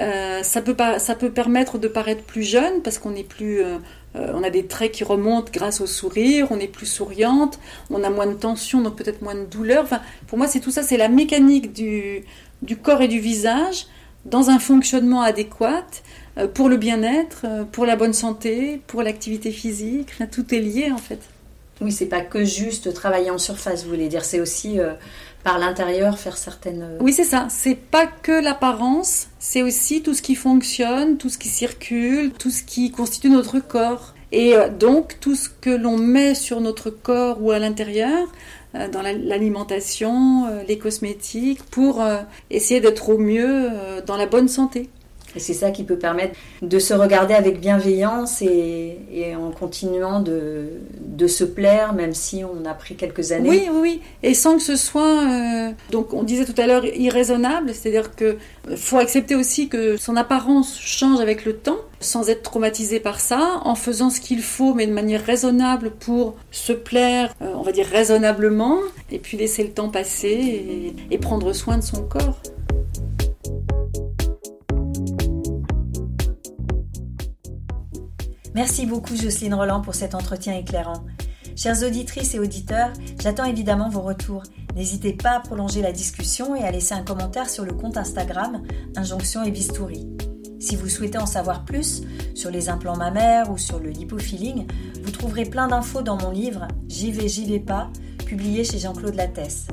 euh, 0.00 0.42
ça, 0.42 0.62
peut 0.62 0.74
pas, 0.74 0.98
ça 0.98 1.14
peut 1.14 1.30
permettre 1.30 1.78
de 1.78 1.88
paraître 1.88 2.22
plus 2.22 2.42
jeune 2.42 2.80
parce 2.82 2.98
qu'on 2.98 3.14
est 3.14 3.28
plus, 3.28 3.60
euh, 3.60 3.76
euh, 4.16 4.32
on 4.34 4.42
a 4.42 4.48
des 4.48 4.66
traits 4.66 4.92
qui 4.92 5.04
remontent 5.04 5.50
grâce 5.52 5.80
au 5.80 5.86
sourire, 5.86 6.46
on 6.50 6.58
est 6.58 6.68
plus 6.68 6.86
souriante, 6.86 7.58
on 7.90 8.02
a 8.02 8.08
moins 8.08 8.26
de 8.26 8.34
tension, 8.34 8.80
donc 8.80 8.96
peut-être 8.96 9.20
moins 9.22 9.34
de 9.34 9.44
douleur. 9.44 9.84
Enfin, 9.84 10.00
pour 10.26 10.38
moi, 10.38 10.46
c'est 10.46 10.60
tout 10.60 10.70
ça, 10.70 10.82
c'est 10.82 10.96
la 10.96 11.08
mécanique 11.08 11.72
du, 11.72 12.24
du 12.62 12.76
corps 12.76 13.02
et 13.02 13.08
du 13.08 13.20
visage 13.20 13.86
dans 14.24 14.50
un 14.50 14.58
fonctionnement 14.58 15.20
adéquat 15.20 15.84
pour 16.54 16.70
le 16.70 16.78
bien-être, 16.78 17.44
pour 17.72 17.84
la 17.84 17.96
bonne 17.96 18.12
santé, 18.14 18.80
pour 18.86 19.02
l'activité 19.02 19.50
physique. 19.50 20.12
Tout 20.30 20.54
est 20.54 20.60
lié 20.60 20.90
en 20.92 20.96
fait. 20.96 21.18
Oui, 21.80 21.90
c'est 21.90 22.06
pas 22.06 22.20
que 22.20 22.44
juste 22.44 22.94
travailler 22.94 23.30
en 23.30 23.38
surface, 23.38 23.82
vous 23.82 23.90
voulez 23.90 24.08
dire, 24.08 24.24
c'est 24.24 24.40
aussi 24.40 24.78
par 25.44 25.58
l'intérieur 25.58 26.18
faire 26.18 26.36
certaines. 26.36 26.98
Oui, 27.00 27.12
c'est 27.12 27.24
ça. 27.24 27.46
C'est 27.50 27.74
pas 27.74 28.06
que 28.06 28.32
l'apparence, 28.32 29.28
c'est 29.38 29.62
aussi 29.62 30.02
tout 30.02 30.14
ce 30.14 30.22
qui 30.22 30.34
fonctionne, 30.34 31.16
tout 31.16 31.28
ce 31.28 31.38
qui 31.38 31.48
circule, 31.48 32.32
tout 32.32 32.50
ce 32.50 32.62
qui 32.62 32.90
constitue 32.90 33.30
notre 33.30 33.58
corps. 33.58 34.14
Et 34.34 34.54
donc 34.78 35.18
tout 35.20 35.34
ce 35.34 35.50
que 35.50 35.68
l'on 35.68 35.98
met 35.98 36.34
sur 36.34 36.62
notre 36.62 36.88
corps 36.88 37.42
ou 37.42 37.50
à 37.50 37.58
l'intérieur, 37.58 38.32
dans 38.72 39.02
l'alimentation, 39.02 40.46
les 40.66 40.78
cosmétiques, 40.78 41.62
pour 41.64 42.02
essayer 42.48 42.80
d'être 42.80 43.10
au 43.10 43.18
mieux 43.18 43.68
dans 44.06 44.16
la 44.16 44.24
bonne 44.24 44.48
santé. 44.48 44.88
Et 45.34 45.40
c'est 45.40 45.54
ça 45.54 45.70
qui 45.70 45.84
peut 45.84 45.98
permettre 45.98 46.34
de 46.60 46.78
se 46.78 46.94
regarder 46.94 47.34
avec 47.34 47.60
bienveillance 47.60 48.42
et, 48.42 48.98
en 49.36 49.50
continuant 49.50 50.20
de, 50.20 51.26
se 51.26 51.44
plaire, 51.44 51.94
même 51.94 52.14
si 52.14 52.42
on 52.44 52.66
a 52.68 52.74
pris 52.74 52.96
quelques 52.96 53.30
années. 53.30 53.48
Oui, 53.48 53.68
oui, 53.70 53.78
oui. 53.80 54.00
Et 54.24 54.34
sans 54.34 54.56
que 54.56 54.62
ce 54.62 54.74
soit, 54.74 55.22
euh, 55.22 55.70
donc 55.90 56.12
on 56.12 56.24
disait 56.24 56.44
tout 56.44 56.60
à 56.60 56.66
l'heure, 56.66 56.84
irraisonnable. 56.84 57.72
C'est-à-dire 57.72 58.14
qu'il 58.16 58.36
faut 58.76 58.98
accepter 58.98 59.36
aussi 59.36 59.68
que 59.68 59.96
son 59.96 60.16
apparence 60.16 60.78
change 60.80 61.20
avec 61.20 61.44
le 61.44 61.54
temps, 61.54 61.78
sans 62.00 62.28
être 62.28 62.42
traumatisé 62.42 62.98
par 62.98 63.20
ça, 63.20 63.60
en 63.64 63.76
faisant 63.76 64.10
ce 64.10 64.20
qu'il 64.20 64.42
faut, 64.42 64.74
mais 64.74 64.86
de 64.86 64.92
manière 64.92 65.24
raisonnable 65.24 65.92
pour 65.92 66.34
se 66.50 66.72
plaire, 66.72 67.34
euh, 67.40 67.52
on 67.54 67.62
va 67.62 67.70
dire 67.70 67.86
raisonnablement, 67.86 68.78
et 69.12 69.20
puis 69.20 69.36
laisser 69.36 69.62
le 69.62 69.70
temps 69.70 69.88
passer 69.88 70.92
et 71.10 71.18
prendre 71.18 71.52
soin 71.52 71.78
de 71.78 71.82
son 71.82 72.02
corps. 72.02 72.40
Merci 78.54 78.84
beaucoup 78.84 79.16
Jocelyne 79.16 79.54
Roland 79.54 79.80
pour 79.80 79.94
cet 79.94 80.14
entretien 80.14 80.54
éclairant. 80.54 81.04
Chères 81.56 81.82
auditrices 81.82 82.34
et 82.34 82.38
auditeurs, 82.38 82.92
j'attends 83.20 83.44
évidemment 83.44 83.88
vos 83.88 84.02
retours. 84.02 84.42
N'hésitez 84.76 85.14
pas 85.14 85.36
à 85.36 85.40
prolonger 85.40 85.80
la 85.80 85.92
discussion 85.92 86.54
et 86.54 86.62
à 86.62 86.70
laisser 86.70 86.94
un 86.94 87.02
commentaire 87.02 87.48
sur 87.48 87.64
le 87.64 87.72
compte 87.72 87.96
Instagram 87.96 88.62
Injonction 88.96 89.42
et 89.42 89.50
Bistouri. 89.50 90.06
Si 90.60 90.76
vous 90.76 90.88
souhaitez 90.88 91.18
en 91.18 91.26
savoir 91.26 91.64
plus 91.64 92.02
sur 92.34 92.50
les 92.50 92.68
implants 92.68 92.96
mammaires 92.96 93.50
ou 93.50 93.58
sur 93.58 93.80
le 93.80 93.90
lipofilling, 93.90 94.66
vous 95.02 95.10
trouverez 95.10 95.44
plein 95.44 95.68
d'infos 95.68 96.02
dans 96.02 96.16
mon 96.16 96.30
livre 96.30 96.68
J'y 96.88 97.10
vais, 97.10 97.28
j'y 97.28 97.46
vais 97.46 97.58
pas, 97.58 97.90
publié 98.26 98.64
chez 98.64 98.78
Jean-Claude 98.78 99.14
Lattès. 99.14 99.66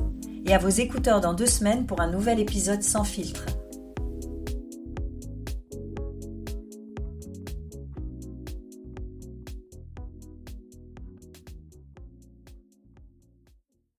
Et 0.46 0.54
à 0.54 0.58
vos 0.58 0.68
écouteurs 0.68 1.20
dans 1.20 1.34
deux 1.34 1.46
semaines 1.46 1.86
pour 1.86 2.00
un 2.00 2.10
nouvel 2.10 2.40
épisode 2.40 2.82
sans 2.82 3.04
filtre. 3.04 3.44